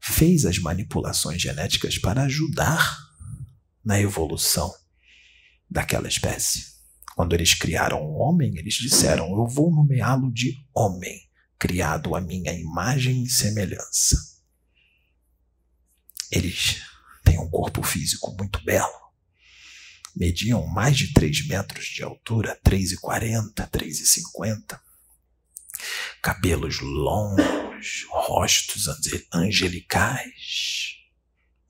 fez 0.00 0.44
as 0.44 0.58
manipulações 0.58 1.40
genéticas 1.40 1.98
para 1.98 2.22
ajudar 2.22 2.98
na 3.84 4.00
evolução 4.00 4.72
daquela 5.70 6.08
espécie. 6.08 6.64
Quando 7.14 7.34
eles 7.34 7.54
criaram 7.54 8.02
o 8.02 8.16
homem, 8.16 8.56
eles 8.56 8.74
disseram: 8.74 9.30
Eu 9.30 9.46
vou 9.46 9.70
nomeá-lo 9.70 10.32
de 10.32 10.54
homem, 10.74 11.20
criado 11.58 12.14
à 12.16 12.20
minha 12.20 12.52
imagem 12.52 13.22
e 13.22 13.28
semelhança. 13.28 14.39
Eles 16.30 16.82
têm 17.24 17.38
um 17.38 17.48
corpo 17.50 17.82
físico 17.82 18.34
muito 18.38 18.62
belo. 18.64 19.00
Mediam 20.14 20.66
mais 20.66 20.96
de 20.96 21.12
3 21.12 21.46
metros 21.46 21.86
de 21.86 22.02
altura, 22.02 22.58
3,40, 22.64 23.68
3,50. 23.70 24.80
Cabelos 26.20 26.80
longos, 26.80 28.06
rostos 28.10 28.86
angelicais 29.32 31.00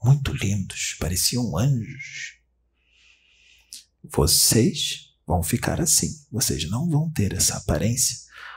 muito 0.03 0.33
lindos, 0.33 0.97
pareciam 0.99 1.57
anjos. 1.57 2.39
Vocês 4.03 5.11
vão 5.27 5.43
ficar 5.43 5.81
assim, 5.81 6.09
vocês 6.33 6.69
não 6.69 6.89
vão 6.89 7.11
ter 7.11 7.35
essa 7.35 7.59
aparência, 7.59 8.17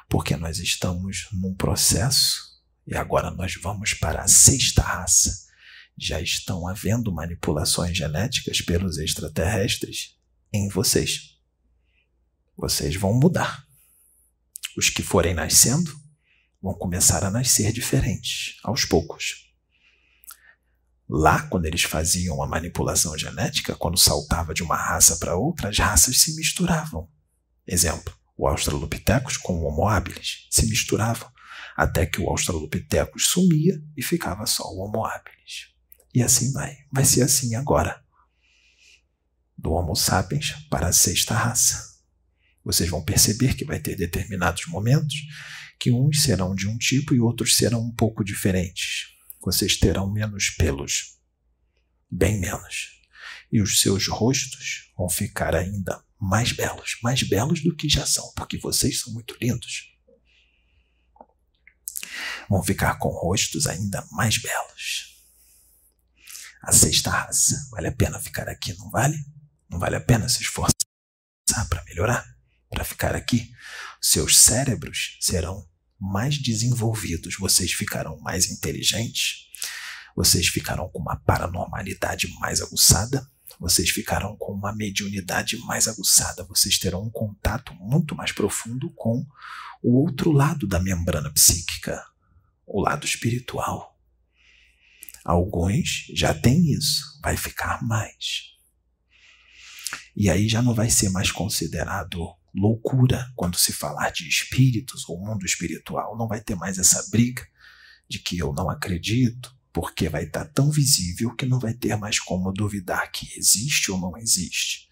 porque 0.09 0.35
nós 0.37 0.59
estamos 0.59 1.27
num 1.33 1.53
processo 1.53 2.53
e 2.87 2.95
agora 2.95 3.29
nós 3.29 3.55
vamos 3.61 3.93
para 3.93 4.23
a 4.23 4.27
sexta 4.27 4.81
raça. 4.81 5.43
Já 5.97 6.19
estão 6.19 6.67
havendo 6.67 7.11
manipulações 7.11 7.95
genéticas 7.95 8.61
pelos 8.61 8.97
extraterrestres 8.97 10.17
em 10.51 10.67
vocês. 10.69 11.37
Vocês 12.57 12.95
vão 12.95 13.13
mudar. 13.13 13.65
os 14.75 14.89
que 14.89 15.03
forem 15.03 15.35
nascendo 15.35 15.91
vão 16.61 16.73
começar 16.73 17.23
a 17.23 17.29
nascer 17.29 17.71
diferentes, 17.71 18.57
aos 18.63 18.85
poucos. 18.85 19.51
Lá, 21.07 21.43
quando 21.47 21.65
eles 21.65 21.83
faziam 21.83 22.41
a 22.41 22.47
manipulação 22.47 23.15
genética, 23.17 23.75
quando 23.75 23.99
saltava 23.99 24.53
de 24.53 24.63
uma 24.63 24.75
raça 24.75 25.17
para 25.17 25.35
outra, 25.35 25.69
as 25.69 25.77
raças 25.77 26.21
se 26.21 26.35
misturavam. 26.35 27.07
Exemplo, 27.67 28.17
o 28.35 28.47
Australopithecus 28.47 29.37
com 29.37 29.57
o 29.57 29.65
Homo 29.65 29.87
habilis 29.87 30.47
se 30.49 30.65
misturavam, 30.67 31.31
até 31.75 32.05
que 32.05 32.21
o 32.21 32.29
Australopithecus 32.29 33.27
sumia 33.27 33.79
e 33.95 34.01
ficava 34.01 34.45
só 34.45 34.63
o 34.63 34.79
Homo 34.79 35.05
habilis. 35.05 35.32
E 36.13 36.21
assim 36.21 36.51
vai. 36.51 36.77
Vai 36.91 37.05
ser 37.05 37.23
assim 37.23 37.55
agora. 37.55 38.03
Do 39.57 39.71
Homo 39.71 39.95
sapiens 39.95 40.53
para 40.69 40.87
a 40.87 40.93
sexta 40.93 41.33
raça. 41.33 41.93
Vocês 42.63 42.89
vão 42.89 43.03
perceber 43.03 43.55
que 43.55 43.65
vai 43.65 43.79
ter 43.79 43.95
determinados 43.95 44.65
momentos 44.67 45.15
que 45.79 45.91
uns 45.91 46.21
serão 46.21 46.55
de 46.55 46.67
um 46.67 46.77
tipo 46.77 47.13
e 47.13 47.19
outros 47.19 47.57
serão 47.57 47.81
um 47.81 47.91
pouco 47.91 48.23
diferentes. 48.23 49.07
Vocês 49.41 49.77
terão 49.77 50.09
menos 50.09 50.49
pelos, 50.51 51.17
bem 52.09 52.39
menos. 52.39 53.01
E 53.51 53.61
os 53.61 53.81
seus 53.81 54.07
rostos 54.07 54.91
vão 54.97 55.09
ficar 55.09 55.53
ainda 55.55 56.01
mais 56.19 56.53
belos, 56.53 56.97
mais 57.03 57.21
belos 57.23 57.61
do 57.61 57.75
que 57.75 57.89
já 57.89 58.05
são, 58.05 58.31
porque 58.33 58.57
vocês 58.57 59.01
são 59.01 59.11
muito 59.11 59.35
lindos. 59.41 59.91
Vão 62.49 62.63
ficar 62.63 62.97
com 62.97 63.09
rostos 63.09 63.67
ainda 63.67 64.07
mais 64.11 64.37
belos. 64.37 65.12
A 66.63 66.71
sexta 66.71 67.09
raça. 67.09 67.67
Vale 67.71 67.87
a 67.87 67.91
pena 67.91 68.17
ficar 68.19 68.47
aqui, 68.47 68.73
não 68.77 68.89
vale? 68.89 69.17
Não 69.69 69.77
vale 69.77 69.97
a 69.97 70.01
pena 70.01 70.29
se 70.29 70.41
esforçar 70.41 70.73
para 71.69 71.83
melhorar? 71.83 72.25
Para 72.69 72.85
ficar 72.85 73.13
aqui? 73.15 73.51
Seus 74.01 74.39
cérebros 74.39 75.17
serão 75.19 75.67
mais 75.99 76.37
desenvolvidos, 76.37 77.35
vocês 77.37 77.73
ficarão 77.73 78.17
mais 78.19 78.49
inteligentes, 78.49 79.47
vocês 80.15 80.47
ficarão 80.47 80.89
com 80.89 80.99
uma 80.99 81.17
paranormalidade 81.17 82.27
mais 82.39 82.61
aguçada, 82.61 83.27
vocês 83.59 83.89
ficarão 83.89 84.37
com 84.37 84.53
uma 84.53 84.73
mediunidade 84.73 85.57
mais 85.65 85.87
aguçada, 85.89 86.45
vocês 86.45 86.77
terão 86.77 87.03
um 87.03 87.09
contato 87.09 87.73
muito 87.75 88.15
mais 88.15 88.31
profundo 88.31 88.89
com 88.95 89.25
o 89.81 90.01
outro 90.01 90.31
lado 90.31 90.65
da 90.65 90.79
membrana 90.79 91.31
psíquica, 91.31 92.01
o 92.65 92.81
lado 92.81 93.05
espiritual. 93.05 93.92
Alguns 95.23 96.07
já 96.13 96.33
têm 96.33 96.71
isso, 96.71 97.19
vai 97.23 97.37
ficar 97.37 97.81
mais. 97.83 98.53
E 100.15 100.29
aí 100.29 100.47
já 100.47 100.61
não 100.61 100.73
vai 100.73 100.89
ser 100.89 101.09
mais 101.09 101.31
considerado 101.31 102.35
loucura 102.53 103.31
quando 103.35 103.57
se 103.57 103.73
falar 103.73 104.11
de 104.11 104.27
espíritos 104.27 105.07
ou 105.07 105.19
mundo 105.19 105.45
espiritual. 105.45 106.17
Não 106.17 106.27
vai 106.27 106.41
ter 106.41 106.55
mais 106.55 106.77
essa 106.77 107.09
briga 107.09 107.45
de 108.07 108.19
que 108.19 108.37
eu 108.37 108.53
não 108.53 108.69
acredito, 108.69 109.55
porque 109.71 110.07
vai 110.07 110.25
estar 110.25 110.45
tão 110.45 110.69
visível 110.69 111.35
que 111.35 111.45
não 111.45 111.59
vai 111.59 111.73
ter 111.73 111.95
mais 111.95 112.19
como 112.19 112.51
duvidar 112.51 113.11
que 113.11 113.27
existe 113.37 113.91
ou 113.91 113.99
não 113.99 114.15
existe. 114.17 114.87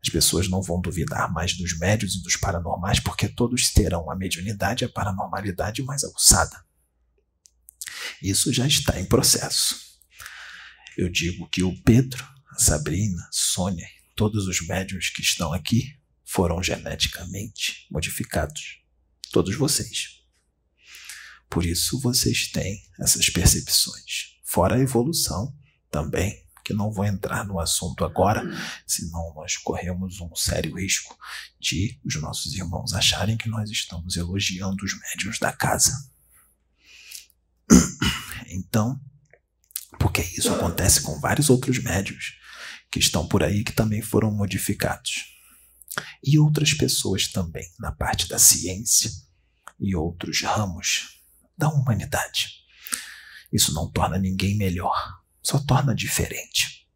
As 0.00 0.08
pessoas 0.08 0.48
não 0.48 0.60
vão 0.60 0.80
duvidar 0.80 1.32
mais 1.32 1.56
dos 1.56 1.78
médios 1.78 2.16
e 2.16 2.22
dos 2.22 2.36
paranormais, 2.36 3.00
porque 3.00 3.28
todos 3.28 3.72
terão 3.72 4.10
a 4.10 4.16
mediunidade 4.16 4.84
e 4.84 4.86
a 4.86 4.88
paranormalidade 4.88 5.82
mais 5.82 6.04
aguçada. 6.04 6.64
Isso 8.22 8.52
já 8.52 8.66
está 8.66 9.00
em 9.00 9.04
processo. 9.04 9.76
Eu 10.96 11.08
digo 11.08 11.48
que 11.48 11.62
o 11.62 11.76
Pedro, 11.82 12.22
a 12.50 12.58
Sabrina, 12.58 13.28
Sônia, 13.32 13.88
todos 14.14 14.46
os 14.46 14.64
médios 14.66 15.10
que 15.10 15.22
estão 15.22 15.52
aqui 15.52 15.98
foram 16.24 16.62
geneticamente 16.62 17.86
modificados. 17.90 18.80
Todos 19.32 19.56
vocês. 19.56 20.20
Por 21.50 21.66
isso 21.66 22.00
vocês 22.00 22.48
têm 22.48 22.80
essas 23.00 23.28
percepções. 23.28 24.38
Fora 24.44 24.76
a 24.76 24.80
evolução 24.80 25.52
também, 25.90 26.46
que 26.64 26.72
não 26.72 26.92
vou 26.92 27.04
entrar 27.04 27.44
no 27.44 27.58
assunto 27.58 28.04
agora, 28.04 28.42
senão 28.86 29.34
nós 29.34 29.56
corremos 29.56 30.20
um 30.20 30.34
sério 30.36 30.76
risco 30.76 31.18
de 31.60 31.98
os 32.04 32.14
nossos 32.16 32.54
irmãos 32.54 32.94
acharem 32.94 33.36
que 33.36 33.48
nós 33.48 33.68
estamos 33.68 34.16
elogiando 34.16 34.84
os 34.84 34.98
médios 34.98 35.38
da 35.38 35.52
casa. 35.52 36.11
Então, 38.52 39.00
porque 39.98 40.20
isso 40.20 40.52
acontece 40.52 41.02
com 41.02 41.18
vários 41.20 41.50
outros 41.50 41.82
médios 41.82 42.34
que 42.90 42.98
estão 42.98 43.26
por 43.26 43.42
aí 43.42 43.64
que 43.64 43.72
também 43.72 44.02
foram 44.02 44.30
modificados 44.30 45.32
e 46.22 46.38
outras 46.38 46.74
pessoas 46.74 47.28
também 47.28 47.66
na 47.78 47.92
parte 47.92 48.28
da 48.28 48.38
ciência 48.38 49.10
e 49.78 49.94
outros 49.94 50.42
ramos 50.42 51.22
da 51.56 51.68
humanidade. 51.68 52.62
Isso 53.52 53.74
não 53.74 53.90
torna 53.90 54.18
ninguém 54.18 54.56
melhor, 54.56 54.94
só 55.42 55.58
torna 55.58 55.94
diferente. 55.94 56.88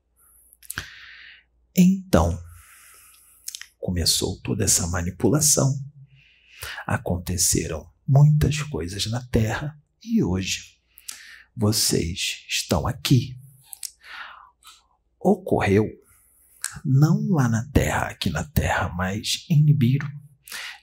Então, 1.75 2.43
começou 3.79 4.41
toda 4.41 4.65
essa 4.65 4.87
manipulação. 4.87 5.79
Aconteceram 6.87 7.93
muitas 8.09 8.63
coisas 8.63 9.07
na 9.07 9.21
Terra 9.27 9.79
e 10.03 10.23
hoje 10.23 10.76
vocês 11.57 12.45
estão 12.49 12.87
aqui. 12.87 13.37
Ocorreu 15.19 15.87
não 16.85 17.29
lá 17.31 17.49
na 17.49 17.67
Terra, 17.71 18.09
aqui 18.09 18.29
na 18.29 18.45
Terra, 18.45 18.93
mas 18.95 19.47
em 19.49 19.63
Nibiru. 19.63 20.07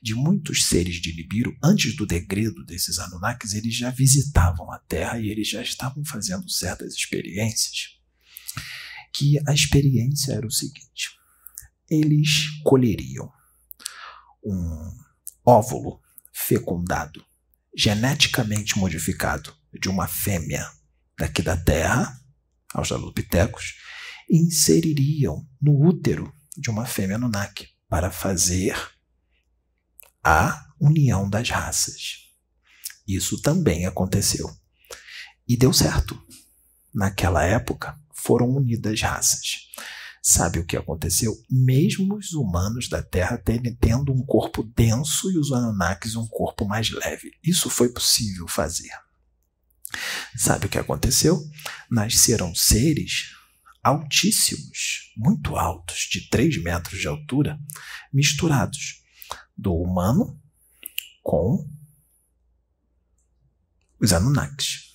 De 0.01 0.13
muitos 0.13 0.65
seres 0.65 0.95
de 0.95 1.15
Nibiru, 1.15 1.55
antes 1.63 1.95
do 1.95 2.05
degredo 2.05 2.65
desses 2.65 2.99
Anunnakis, 2.99 3.53
eles 3.53 3.75
já 3.75 3.89
visitavam 3.89 4.69
a 4.71 4.79
Terra 4.79 5.19
e 5.19 5.29
eles 5.29 5.47
já 5.47 5.62
estavam 5.62 6.03
fazendo 6.03 6.49
certas 6.49 6.93
experiências. 6.93 7.99
Que 9.13 9.38
a 9.47 9.53
experiência 9.53 10.33
era 10.33 10.45
o 10.45 10.51
seguinte: 10.51 11.12
eles 11.89 12.49
colheriam 12.63 13.31
um 14.43 14.91
óvulo 15.45 16.01
fecundado, 16.33 17.23
geneticamente 17.75 18.77
modificado, 18.77 19.53
de 19.73 19.89
uma 19.89 20.07
fêmea 20.07 20.69
daqui 21.17 21.41
da 21.41 21.57
Terra, 21.57 22.19
aos 22.73 22.88
Jalopitecos, 22.88 23.75
inseririam 24.29 25.47
no 25.62 25.86
útero 25.86 26.33
de 26.57 26.69
uma 26.69 26.86
fêmea 26.86 27.15
Anunnaki 27.15 27.69
para 27.89 28.12
fazer 28.12 28.75
a 30.23 30.65
união 30.79 31.29
das 31.29 31.49
raças. 31.49 32.29
Isso 33.07 33.41
também 33.41 33.86
aconteceu. 33.86 34.49
E 35.47 35.57
deu 35.57 35.73
certo. 35.73 36.19
Naquela 36.93 37.43
época, 37.43 37.99
foram 38.13 38.49
unidas 38.49 39.01
raças. 39.01 39.67
Sabe 40.25 40.57
o 40.59 40.65
que 40.65 40.77
aconteceu? 40.77 41.36
Mesmo 41.49 42.15
os 42.15 42.31
humanos 42.31 42.88
da 42.88 43.03
Terra 43.03 43.38
tendo 43.38 44.13
um 44.13 44.25
corpo 44.25 44.63
denso 44.63 45.29
e 45.29 45.38
os 45.38 45.51
Anunnakis 45.51 46.15
um 46.15 46.25
corpo 46.25 46.65
mais 46.65 46.89
leve. 46.91 47.33
Isso 47.43 47.69
foi 47.69 47.89
possível 47.89 48.47
fazer. 48.47 48.91
Sabe 50.38 50.67
o 50.67 50.69
que 50.69 50.79
aconteceu? 50.79 51.43
Nasceram 51.91 52.55
seres 52.55 53.33
altíssimos, 53.83 55.12
muito 55.17 55.57
altos, 55.57 56.07
de 56.09 56.29
3 56.29 56.63
metros 56.63 57.01
de 57.01 57.07
altura, 57.09 57.59
misturados 58.13 59.03
do 59.57 59.73
humano 59.75 60.41
com 61.21 61.69
os 63.99 64.13
Anunnakis. 64.13 64.92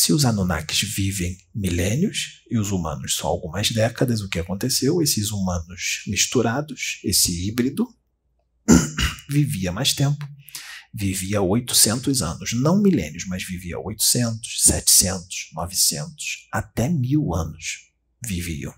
Se 0.00 0.12
os 0.12 0.24
Anunnakis 0.24 0.82
vivem 0.82 1.36
milênios 1.52 2.44
e 2.48 2.56
os 2.56 2.70
humanos 2.70 3.16
só 3.16 3.26
algumas 3.26 3.72
décadas, 3.72 4.20
o 4.20 4.28
que 4.28 4.38
aconteceu? 4.38 5.02
Esses 5.02 5.32
humanos 5.32 6.04
misturados, 6.06 7.00
esse 7.02 7.48
híbrido, 7.48 7.84
vivia 9.28 9.72
mais 9.72 9.92
tempo 9.92 10.24
vivia 10.94 11.42
800 11.42 12.22
anos, 12.22 12.52
não 12.52 12.80
milênios, 12.80 13.26
mas 13.26 13.42
vivia 13.42 13.76
800, 13.78 14.62
700, 14.62 15.50
900, 15.52 16.48
até 16.52 16.88
mil 16.88 17.34
anos 17.34 17.90
viviam, 18.24 18.72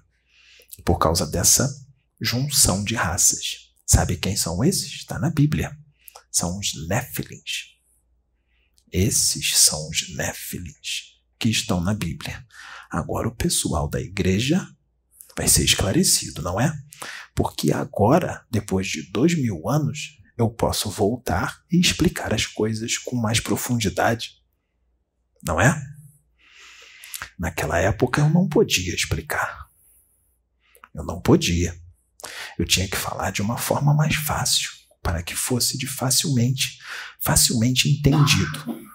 por 0.84 0.98
causa 0.98 1.26
dessa 1.26 1.70
junção 2.18 2.82
de 2.82 2.94
raças. 2.94 3.70
Sabe 3.86 4.16
quem 4.16 4.36
são 4.36 4.64
esses? 4.64 4.90
Está 4.94 5.18
na 5.18 5.30
Bíblia. 5.30 5.76
São 6.32 6.58
os 6.58 6.72
Néfilins. 6.88 7.76
Esses 8.90 9.56
são 9.56 9.88
os 9.88 10.14
Néfilins 10.16 11.09
que 11.40 11.48
estão 11.48 11.80
na 11.80 11.94
Bíblia. 11.94 12.46
Agora 12.90 13.26
o 13.26 13.34
pessoal 13.34 13.88
da 13.88 14.00
igreja 14.00 14.64
vai 15.36 15.48
ser 15.48 15.64
esclarecido, 15.64 16.42
não 16.42 16.60
é? 16.60 16.70
Porque 17.34 17.72
agora, 17.72 18.44
depois 18.50 18.86
de 18.86 19.10
dois 19.10 19.34
mil 19.34 19.68
anos, 19.68 20.18
eu 20.36 20.50
posso 20.50 20.90
voltar 20.90 21.62
e 21.70 21.80
explicar 21.80 22.34
as 22.34 22.44
coisas 22.46 22.98
com 22.98 23.16
mais 23.16 23.40
profundidade. 23.40 24.32
Não 25.42 25.58
é? 25.58 25.80
Naquela 27.38 27.78
época 27.78 28.20
eu 28.20 28.28
não 28.28 28.46
podia 28.46 28.94
explicar. 28.94 29.66
Eu 30.94 31.04
não 31.04 31.20
podia. 31.22 31.74
Eu 32.58 32.66
tinha 32.66 32.86
que 32.86 32.96
falar 32.96 33.30
de 33.30 33.40
uma 33.40 33.56
forma 33.56 33.94
mais 33.94 34.14
fácil, 34.16 34.68
para 35.02 35.22
que 35.22 35.34
fosse 35.34 35.78
de 35.78 35.86
facilmente, 35.86 36.78
facilmente 37.18 37.88
entendido. 37.88 38.89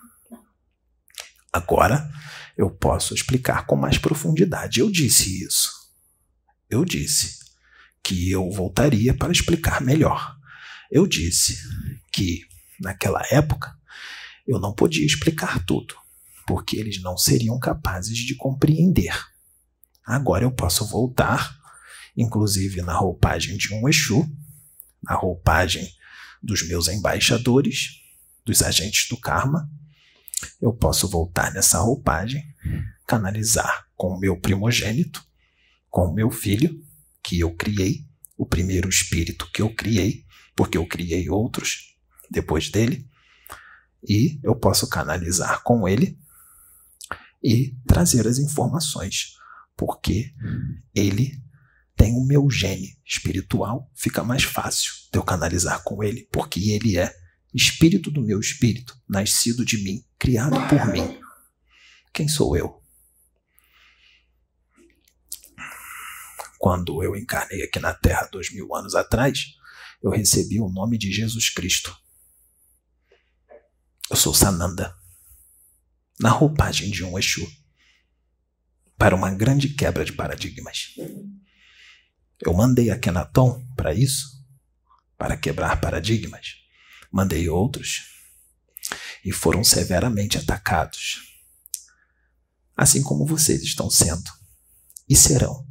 Agora 1.55 2.11
eu 2.57 2.69
posso 2.69 3.13
explicar 3.13 3.65
com 3.65 3.77
mais 3.77 3.97
profundidade. 3.97 4.81
Eu 4.81 4.91
disse 4.91 5.41
isso. 5.41 5.71
Eu 6.69 6.83
disse 6.83 7.39
que 8.03 8.29
eu 8.29 8.51
voltaria 8.51 9.13
para 9.13 9.31
explicar 9.31 9.81
melhor. 9.81 10.35
Eu 10.91 11.07
disse 11.07 11.57
que 12.11 12.41
naquela 12.81 13.23
época 13.31 13.73
eu 14.45 14.59
não 14.59 14.73
podia 14.75 15.05
explicar 15.05 15.63
tudo, 15.65 15.95
porque 16.45 16.75
eles 16.75 17.01
não 17.01 17.17
seriam 17.17 17.57
capazes 17.57 18.17
de 18.17 18.35
compreender. 18.35 19.17
Agora 20.05 20.43
eu 20.43 20.51
posso 20.51 20.85
voltar, 20.85 21.57
inclusive 22.17 22.81
na 22.81 22.97
roupagem 22.97 23.55
de 23.55 23.73
um 23.73 23.87
Exu, 23.87 24.29
na 25.01 25.15
roupagem 25.15 25.89
dos 26.43 26.67
meus 26.67 26.89
embaixadores, 26.89 28.01
dos 28.45 28.61
agentes 28.61 29.07
do 29.07 29.15
karma. 29.15 29.69
Eu 30.61 30.73
posso 30.73 31.07
voltar 31.07 31.53
nessa 31.53 31.79
roupagem, 31.79 32.43
canalizar 33.07 33.87
com 33.95 34.09
o 34.09 34.19
meu 34.19 34.39
primogênito, 34.39 35.23
com 35.89 36.07
o 36.07 36.13
meu 36.13 36.29
filho, 36.29 36.83
que 37.23 37.39
eu 37.39 37.53
criei, 37.55 38.05
o 38.37 38.45
primeiro 38.45 38.89
espírito 38.89 39.49
que 39.51 39.61
eu 39.61 39.73
criei, 39.73 40.25
porque 40.55 40.77
eu 40.77 40.87
criei 40.87 41.29
outros 41.29 41.95
depois 42.29 42.69
dele, 42.69 43.07
e 44.07 44.39
eu 44.43 44.55
posso 44.55 44.87
canalizar 44.87 45.63
com 45.63 45.87
ele 45.87 46.17
e 47.43 47.75
trazer 47.87 48.27
as 48.27 48.37
informações, 48.37 49.35
porque 49.75 50.33
ele 50.93 51.41
tem 51.95 52.13
o 52.13 52.25
meu 52.25 52.49
gene 52.49 52.97
espiritual, 53.05 53.89
fica 53.95 54.23
mais 54.23 54.43
fácil 54.43 54.91
de 55.11 55.17
eu 55.17 55.23
canalizar 55.23 55.81
com 55.83 56.03
ele, 56.03 56.27
porque 56.31 56.71
ele 56.71 56.97
é 56.97 57.15
espírito 57.53 58.11
do 58.11 58.21
meu 58.21 58.39
espírito, 58.39 58.99
nascido 59.07 59.63
de 59.63 59.81
mim, 59.81 60.03
criado 60.25 60.55
por 60.67 60.87
mim. 60.87 61.21
Quem 62.11 62.27
sou 62.27 62.57
eu? 62.57 62.83
Quando 66.57 67.03
eu 67.03 67.15
encarnei 67.15 67.61
aqui 67.61 67.79
na 67.79 67.93
Terra 67.93 68.27
dois 68.31 68.51
mil 68.51 68.73
anos 68.73 68.95
atrás, 68.95 69.53
eu 70.01 70.09
recebi 70.09 70.59
o 70.59 70.67
nome 70.67 70.97
de 70.97 71.11
Jesus 71.11 71.51
Cristo. 71.51 71.95
Eu 74.09 74.15
sou 74.15 74.33
Sananda, 74.33 74.95
na 76.19 76.31
roupagem 76.31 76.89
de 76.89 77.03
um 77.03 77.19
Exu, 77.19 77.47
para 78.97 79.15
uma 79.15 79.29
grande 79.29 79.75
quebra 79.75 80.03
de 80.03 80.13
paradigmas. 80.13 80.95
Eu 82.43 82.51
mandei 82.51 82.89
a 82.89 82.97
Kenaton 82.97 83.63
para 83.75 83.93
isso, 83.93 84.43
para 85.19 85.37
quebrar 85.37 85.79
paradigmas. 85.79 86.55
Mandei 87.11 87.47
outros 87.47 88.14
e 89.25 89.31
foram 89.31 89.63
severamente 89.63 90.37
atacados, 90.37 91.35
assim 92.77 93.01
como 93.01 93.25
vocês 93.25 93.63
estão 93.63 93.89
sendo 93.89 94.31
e 95.09 95.15
serão. 95.15 95.67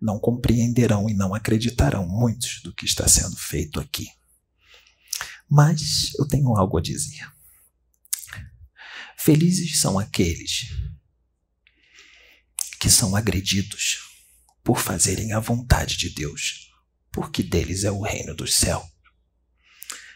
Não 0.00 0.20
compreenderão 0.20 1.10
e 1.10 1.14
não 1.14 1.34
acreditarão 1.34 2.06
muitos 2.06 2.62
do 2.62 2.72
que 2.72 2.84
está 2.84 3.08
sendo 3.08 3.36
feito 3.36 3.80
aqui. 3.80 4.06
Mas 5.50 6.14
eu 6.16 6.28
tenho 6.28 6.56
algo 6.56 6.78
a 6.78 6.80
dizer. 6.80 7.28
Felizes 9.16 9.80
são 9.80 9.98
aqueles 9.98 10.68
que 12.78 12.88
são 12.88 13.16
agredidos 13.16 13.98
por 14.62 14.78
fazerem 14.78 15.32
a 15.32 15.40
vontade 15.40 15.96
de 15.96 16.10
Deus, 16.10 16.70
porque 17.10 17.42
deles 17.42 17.82
é 17.82 17.90
o 17.90 18.02
reino 18.02 18.36
do 18.36 18.46
céu. 18.46 18.88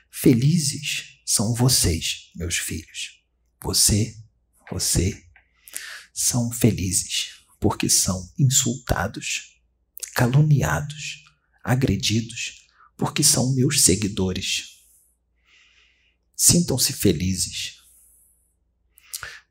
Felizes 0.08 1.11
são 1.24 1.54
vocês, 1.54 2.30
meus 2.34 2.56
filhos. 2.56 3.22
Você, 3.62 4.16
você, 4.70 5.22
são 6.12 6.50
felizes 6.50 7.42
porque 7.60 7.88
são 7.88 8.28
insultados, 8.38 9.60
caluniados, 10.14 11.22
agredidos, 11.62 12.66
porque 12.96 13.22
são 13.22 13.54
meus 13.54 13.82
seguidores 13.84 14.72
Sintam-se 16.44 16.92
felizes, 16.92 17.76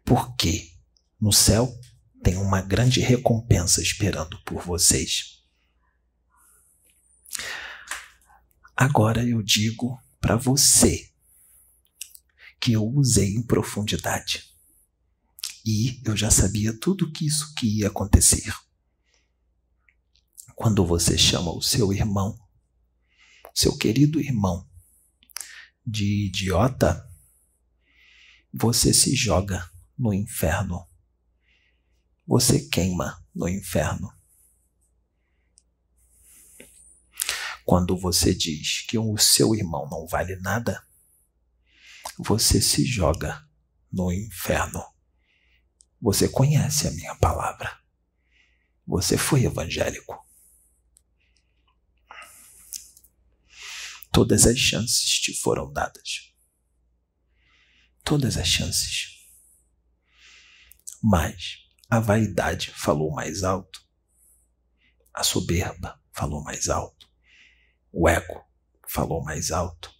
porque 0.03 0.73
no 1.21 1.31
céu 1.31 1.73
tem 2.21 2.35
uma 2.35 2.61
grande 2.61 2.99
recompensa 2.99 3.81
esperando 3.81 4.37
por 4.43 4.61
vocês. 4.61 5.41
Agora 8.75 9.25
eu 9.25 9.41
digo 9.41 9.97
para 10.19 10.35
você 10.35 11.10
que 12.61 12.73
eu 12.73 12.87
usei 12.87 13.33
em 13.33 13.41
profundidade. 13.41 14.51
E 15.65 15.99
eu 16.05 16.15
já 16.15 16.29
sabia 16.29 16.77
tudo 16.77 17.11
que 17.11 17.25
isso 17.25 17.53
que 17.55 17.79
ia 17.79 17.87
acontecer. 17.87 18.53
Quando 20.55 20.85
você 20.85 21.17
chama 21.17 21.51
o 21.51 21.61
seu 21.61 21.91
irmão, 21.91 22.39
seu 23.53 23.75
querido 23.75 24.21
irmão, 24.21 24.69
de 25.85 26.27
idiota, 26.27 27.09
você 28.53 28.93
se 28.93 29.15
joga 29.15 29.67
no 29.97 30.13
inferno. 30.13 30.87
Você 32.27 32.59
queima 32.67 33.25
no 33.33 33.49
inferno. 33.49 34.13
Quando 37.65 37.97
você 37.97 38.35
diz 38.35 38.85
que 38.87 38.99
o 38.99 39.17
seu 39.17 39.55
irmão 39.55 39.89
não 39.89 40.05
vale 40.05 40.35
nada, 40.37 40.85
você 42.17 42.61
se 42.61 42.85
joga 42.85 43.47
no 43.91 44.11
inferno. 44.11 44.83
Você 46.01 46.27
conhece 46.27 46.87
a 46.87 46.91
minha 46.91 47.15
palavra. 47.15 47.79
Você 48.85 49.17
foi 49.17 49.43
evangélico. 49.45 50.19
Todas 54.11 54.45
as 54.45 54.57
chances 54.57 55.19
te 55.19 55.33
foram 55.33 55.71
dadas. 55.71 56.33
Todas 58.03 58.35
as 58.37 58.47
chances. 58.47 59.21
Mas 61.01 61.59
a 61.89 61.99
vaidade 61.99 62.71
falou 62.71 63.11
mais 63.11 63.43
alto. 63.43 63.81
A 65.13 65.23
soberba 65.23 66.01
falou 66.13 66.43
mais 66.43 66.67
alto. 66.69 67.09
O 67.91 68.07
ego 68.07 68.43
falou 68.87 69.23
mais 69.23 69.51
alto. 69.51 69.93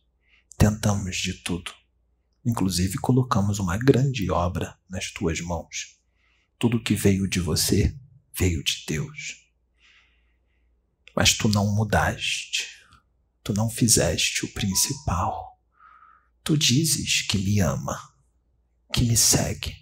Tentamos 0.57 1.17
de 1.17 1.41
tudo. 1.43 1.80
Inclusive 2.45 2.97
colocamos 2.97 3.59
uma 3.59 3.77
grande 3.77 4.29
obra 4.31 4.77
nas 4.89 5.11
tuas 5.11 5.39
mãos. 5.41 5.97
Tudo 6.57 6.81
que 6.81 6.95
veio 6.95 7.27
de 7.27 7.39
você 7.39 7.95
veio 8.37 8.63
de 8.63 8.83
Deus. 8.87 9.45
Mas 11.15 11.33
tu 11.37 11.47
não 11.47 11.75
mudaste 11.75 12.81
tu 13.43 13.53
não 13.53 13.69
fizeste 13.69 14.45
o 14.45 14.53
principal. 14.53 15.59
Tu 16.43 16.57
dizes 16.57 17.21
que 17.23 17.37
me 17.37 17.59
ama, 17.59 17.99
que 18.93 19.03
me 19.03 19.17
segue. 19.17 19.75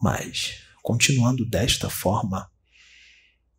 Mas, 0.00 0.62
continuando 0.82 1.48
desta 1.48 1.88
forma, 1.88 2.50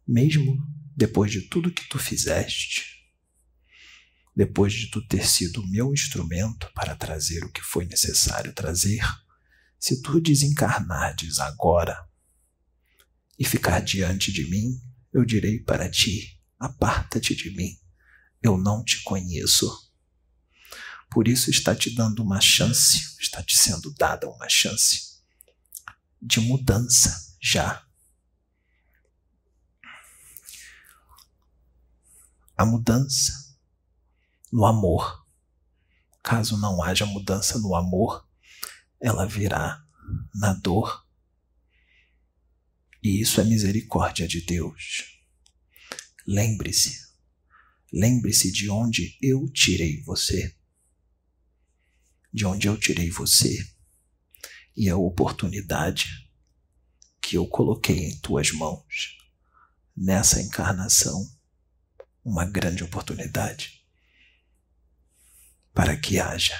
mesmo 0.07 0.57
depois 0.95 1.31
de 1.31 1.41
tudo 1.41 1.73
que 1.73 1.87
tu 1.89 1.97
fizeste, 1.97 2.94
depois 4.35 4.73
de 4.73 4.91
tu 4.91 5.01
ter 5.07 5.25
sido 5.25 5.61
o 5.61 5.67
meu 5.67 5.93
instrumento 5.93 6.69
para 6.73 6.95
trazer 6.95 7.43
o 7.45 7.51
que 7.51 7.61
foi 7.61 7.85
necessário 7.85 8.53
trazer, 8.53 9.01
se 9.79 10.01
tu 10.01 10.19
desencarnares 10.19 11.39
agora 11.39 12.07
e 13.39 13.45
ficar 13.45 13.79
diante 13.79 14.31
de 14.31 14.49
mim, 14.49 14.81
eu 15.13 15.23
direi 15.23 15.59
para 15.59 15.89
ti: 15.89 16.41
aparta-te 16.59 17.35
de 17.35 17.51
mim 17.51 17.79
eu 18.45 18.57
não 18.57 18.83
te 18.83 19.01
conheço. 19.01 19.91
Por 21.09 21.27
isso 21.27 21.49
está 21.49 21.75
te 21.75 21.93
dando 21.95 22.21
uma 22.21 22.39
chance, 22.39 23.15
está 23.19 23.41
te 23.41 23.57
sendo 23.57 23.91
dada 23.93 24.29
uma 24.29 24.47
chance 24.47 25.19
de 26.21 26.39
mudança 26.39 27.35
já. 27.41 27.83
A 32.57 32.65
mudança 32.65 33.44
no 34.55 34.65
amor. 34.65 35.27
Caso 36.23 36.57
não 36.57 36.81
haja 36.81 37.05
mudança 37.05 37.59
no 37.59 37.75
amor, 37.75 38.25
ela 39.01 39.27
virá 39.27 39.85
na 40.33 40.53
dor. 40.53 41.05
E 43.03 43.19
isso 43.19 43.41
é 43.41 43.43
misericórdia 43.43 44.25
de 44.25 44.39
Deus. 44.39 45.03
Lembre-se, 46.25 47.03
Lembre-se 47.91 48.49
de 48.49 48.69
onde 48.69 49.17
eu 49.21 49.49
tirei 49.49 50.01
você. 50.03 50.55
De 52.33 52.45
onde 52.45 52.67
eu 52.67 52.77
tirei 52.77 53.09
você. 53.09 53.57
E 54.75 54.89
a 54.89 54.95
oportunidade 54.95 56.29
que 57.21 57.35
eu 57.35 57.45
coloquei 57.45 58.05
em 58.05 58.17
tuas 58.19 58.51
mãos 58.51 59.17
nessa 59.95 60.41
encarnação. 60.41 61.29
Uma 62.23 62.45
grande 62.45 62.83
oportunidade. 62.85 63.74
Para 65.75 65.97
que 65.97 66.17
haja 66.17 66.57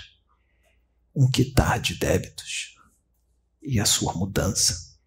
um 1.16 1.32
quitar 1.32 1.80
de 1.80 1.96
débitos 1.96 2.76
e 3.64 3.80
a 3.80 3.86
sua 3.86 4.14
mudança. 4.14 5.00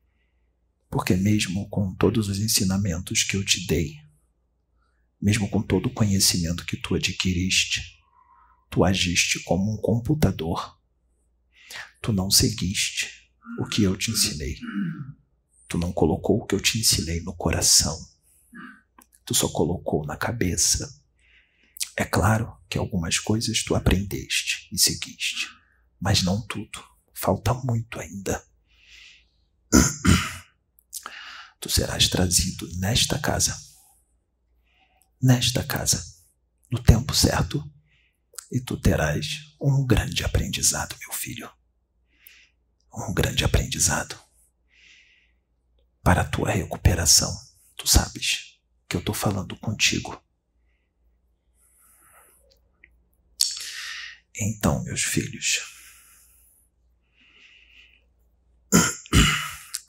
Porque, 0.89 1.15
mesmo 1.15 1.69
com 1.69 1.95
todos 1.95 2.29
os 2.29 2.39
ensinamentos 2.39 3.23
que 3.23 3.37
eu 3.37 3.45
te 3.45 3.67
dei, 3.67 3.97
mesmo 5.21 5.49
com 5.51 5.61
todo 5.61 5.87
o 5.87 5.93
conhecimento 5.93 6.65
que 6.65 6.79
tu 6.79 6.95
adquiriste, 6.95 7.99
tu 8.71 8.83
agiste 8.83 9.45
como 9.45 9.75
um 9.75 9.77
computador. 9.77 10.81
Tu 12.01 12.11
não 12.11 12.31
seguiste 12.31 13.31
o 13.61 13.67
que 13.67 13.83
eu 13.83 13.95
te 13.95 14.11
ensinei. 14.11 14.57
Tu 15.69 15.77
não 15.77 15.93
colocou 15.93 16.39
o 16.39 16.47
que 16.47 16.55
eu 16.55 16.61
te 16.61 16.79
ensinei 16.79 17.21
no 17.21 17.35
coração. 17.35 17.99
Tu 19.27 19.35
só 19.35 19.49
colocou 19.49 20.07
na 20.07 20.17
cabeça. 20.17 20.99
É 21.99 22.05
claro 22.05 22.57
que 22.69 22.79
algumas 22.79 23.19
coisas 23.19 23.65
tu 23.65 23.75
aprendeste 23.75 24.69
e 24.73 24.79
seguiste, 24.79 25.49
mas 26.01 26.23
não 26.23 26.47
tudo. 26.47 26.83
Falta 27.13 27.53
muito 27.53 27.99
ainda. 27.99 28.43
Tu 31.61 31.69
serás 31.69 32.07
trazido 32.07 32.69
nesta 32.79 33.19
casa 33.19 33.69
nesta 35.21 35.65
casa, 35.65 36.05
no 36.71 36.83
tempo 36.83 37.15
certo, 37.15 37.63
e 38.51 38.61
tu 38.61 38.79
terás 38.81 39.55
um 39.61 39.85
grande 39.85 40.25
aprendizado, 40.25 40.97
meu 41.01 41.13
filho. 41.13 41.51
Um 42.93 43.13
grande 43.13 43.45
aprendizado 43.45 44.19
para 46.03 46.23
a 46.23 46.29
tua 46.29 46.51
recuperação. 46.51 47.37
Tu 47.77 47.87
sabes 47.87 48.59
que 48.89 48.97
eu 48.97 49.01
estou 49.01 49.15
falando 49.15 49.57
contigo. 49.59 50.23
Então, 54.41 54.85
meus 54.85 55.03
filhos, 55.03 55.59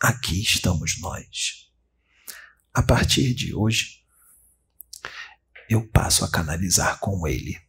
aqui 0.01 0.41
estamos 0.41 0.99
nós. 0.99 1.69
A 2.73 2.81
partir 2.81 3.35
de 3.35 3.53
hoje, 3.53 4.03
eu 5.69 5.87
passo 5.87 6.25
a 6.25 6.31
canalizar 6.31 6.97
com 6.99 7.27
ele, 7.27 7.61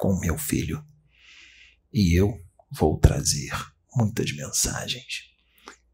com 0.00 0.18
meu 0.18 0.36
filho, 0.36 0.84
e 1.92 2.18
eu 2.18 2.44
vou 2.72 2.98
trazer 2.98 3.52
muitas 3.94 4.32
mensagens. 4.32 5.30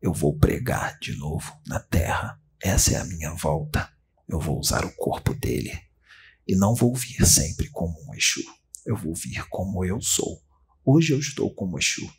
Eu 0.00 0.14
vou 0.14 0.38
pregar 0.38 0.98
de 0.98 1.14
novo 1.14 1.60
na 1.66 1.78
terra. 1.78 2.40
Essa 2.58 2.92
é 2.92 2.96
a 2.96 3.04
minha 3.04 3.34
volta. 3.34 3.94
Eu 4.26 4.40
vou 4.40 4.58
usar 4.58 4.82
o 4.82 4.96
corpo 4.96 5.34
dele. 5.34 5.78
E 6.48 6.56
não 6.56 6.74
vou 6.74 6.94
vir 6.96 7.26
sempre 7.26 7.68
como 7.68 7.94
um 8.08 8.14
Exu. 8.14 8.59
Eu 8.86 8.96
vou 8.96 9.14
vir 9.14 9.46
como 9.48 9.84
eu 9.84 10.00
sou. 10.00 10.42
Hoje 10.84 11.12
eu 11.12 11.18
estou 11.18 11.54
como 11.54 11.78
Exu. 11.78 12.10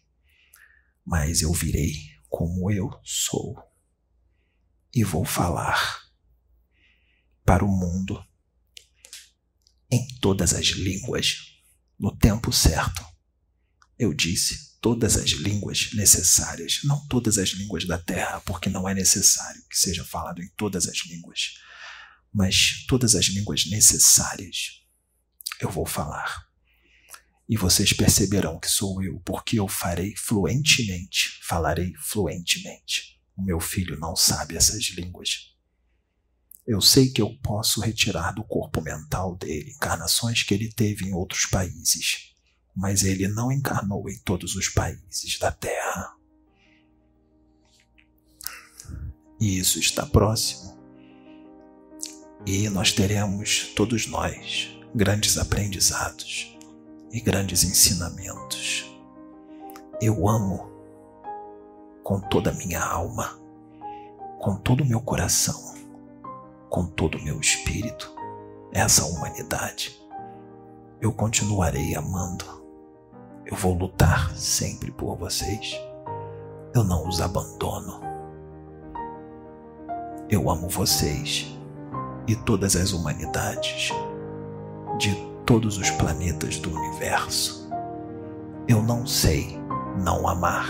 Mas 1.05 1.41
eu 1.41 1.51
virei 1.53 1.95
como 2.29 2.71
eu 2.71 2.89
sou. 3.03 3.57
E 4.93 5.03
vou 5.03 5.25
falar 5.25 6.01
para 7.43 7.65
o 7.65 7.67
mundo 7.67 8.23
em 9.89 10.07
todas 10.19 10.53
as 10.53 10.67
línguas, 10.67 11.37
no 11.99 12.15
tempo 12.15 12.51
certo. 12.51 13.05
Eu 13.97 14.13
disse 14.13 14.79
todas 14.79 15.17
as 15.17 15.31
línguas 15.31 15.91
necessárias, 15.93 16.79
não 16.83 17.05
todas 17.07 17.37
as 17.37 17.49
línguas 17.49 17.85
da 17.85 17.97
terra, 17.97 18.41
porque 18.41 18.69
não 18.69 18.87
é 18.87 18.93
necessário 18.93 19.61
que 19.69 19.77
seja 19.77 20.03
falado 20.03 20.41
em 20.41 20.49
todas 20.55 20.87
as 20.87 21.05
línguas, 21.05 21.55
mas 22.33 22.85
todas 22.87 23.15
as 23.15 23.25
línguas 23.25 23.65
necessárias 23.69 24.81
eu 25.59 25.69
vou 25.69 25.85
falar. 25.85 26.50
E 27.51 27.57
vocês 27.57 27.91
perceberão 27.91 28.57
que 28.57 28.69
sou 28.69 29.03
eu, 29.03 29.19
porque 29.25 29.59
eu 29.59 29.67
farei 29.67 30.15
fluentemente, 30.15 31.37
falarei 31.43 31.93
fluentemente. 31.95 33.19
O 33.35 33.43
meu 33.43 33.59
filho 33.59 33.99
não 33.99 34.15
sabe 34.15 34.55
essas 34.55 34.85
línguas. 34.91 35.53
Eu 36.65 36.79
sei 36.79 37.09
que 37.09 37.21
eu 37.21 37.37
posso 37.43 37.81
retirar 37.81 38.31
do 38.31 38.41
corpo 38.41 38.79
mental 38.79 39.35
dele 39.35 39.71
encarnações 39.71 40.43
que 40.43 40.53
ele 40.53 40.71
teve 40.71 41.05
em 41.05 41.13
outros 41.13 41.45
países, 41.45 42.33
mas 42.73 43.03
ele 43.03 43.27
não 43.27 43.51
encarnou 43.51 44.09
em 44.09 44.17
todos 44.19 44.55
os 44.55 44.69
países 44.69 45.37
da 45.37 45.51
Terra. 45.51 46.15
E 49.41 49.59
isso 49.59 49.77
está 49.77 50.05
próximo. 50.05 50.79
E 52.45 52.69
nós 52.69 52.93
teremos, 52.93 53.73
todos 53.75 54.07
nós, 54.07 54.69
grandes 54.95 55.37
aprendizados 55.37 56.50
e 57.11 57.19
grandes 57.19 57.63
ensinamentos. 57.63 58.89
Eu 60.01 60.27
amo 60.27 60.71
com 62.03 62.19
toda 62.19 62.49
a 62.51 62.53
minha 62.53 62.83
alma, 62.83 63.39
com 64.39 64.55
todo 64.55 64.81
o 64.81 64.87
meu 64.87 65.01
coração 65.01 65.71
com 66.71 66.85
todo 66.85 67.17
o 67.17 67.21
meu 67.21 67.39
espírito 67.39 68.15
essa 68.71 69.05
humanidade. 69.05 70.01
Eu 71.01 71.11
continuarei 71.11 71.93
amando. 71.93 72.45
Eu 73.45 73.57
vou 73.57 73.73
lutar 73.73 74.33
sempre 74.37 74.89
por 74.89 75.17
vocês. 75.17 75.77
Eu 76.73 76.85
não 76.85 77.05
os 77.05 77.19
abandono. 77.19 77.99
Eu 80.29 80.49
amo 80.49 80.69
vocês 80.69 81.53
e 82.25 82.37
todas 82.37 82.77
as 82.77 82.93
humanidades 82.93 83.91
de 84.97 85.13
todos 85.45 85.77
os 85.77 85.89
planetas 85.91 86.57
do 86.57 86.73
universo. 86.73 87.69
Eu 88.67 88.81
não 88.81 89.05
sei 89.05 89.59
não 90.03 90.27
amar. 90.27 90.67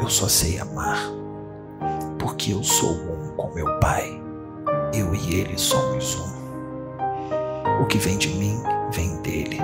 Eu 0.00 0.08
só 0.08 0.28
sei 0.28 0.58
amar 0.58 0.98
porque 2.18 2.52
eu 2.52 2.62
sou 2.62 2.90
um 2.90 3.36
com 3.36 3.52
meu 3.54 3.78
Pai 3.80 4.24
eu 4.96 5.12
e 5.12 5.40
ele 5.40 5.58
somos 5.58 6.16
um. 6.16 7.82
O 7.82 7.86
que 7.86 7.98
vem 7.98 8.16
de 8.16 8.28
mim 8.28 8.62
vem 8.92 9.16
dele. 9.22 9.58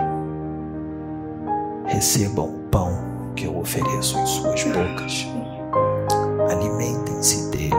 Recebam 1.87 2.47
o 2.47 2.59
pão 2.71 2.93
que 3.37 3.45
eu 3.47 3.57
ofereço 3.57 4.19
em 4.19 4.27
suas 4.27 4.65
bocas. 4.65 5.27
Alimentem-se 6.51 7.49
dele, 7.51 7.75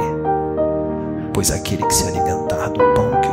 pois 1.33 1.51
aquele 1.51 1.85
que 1.85 1.93
se 1.93 2.07
alimentar 2.07 2.69
do 2.69 2.79
pão 2.93 3.19
que 3.21 3.30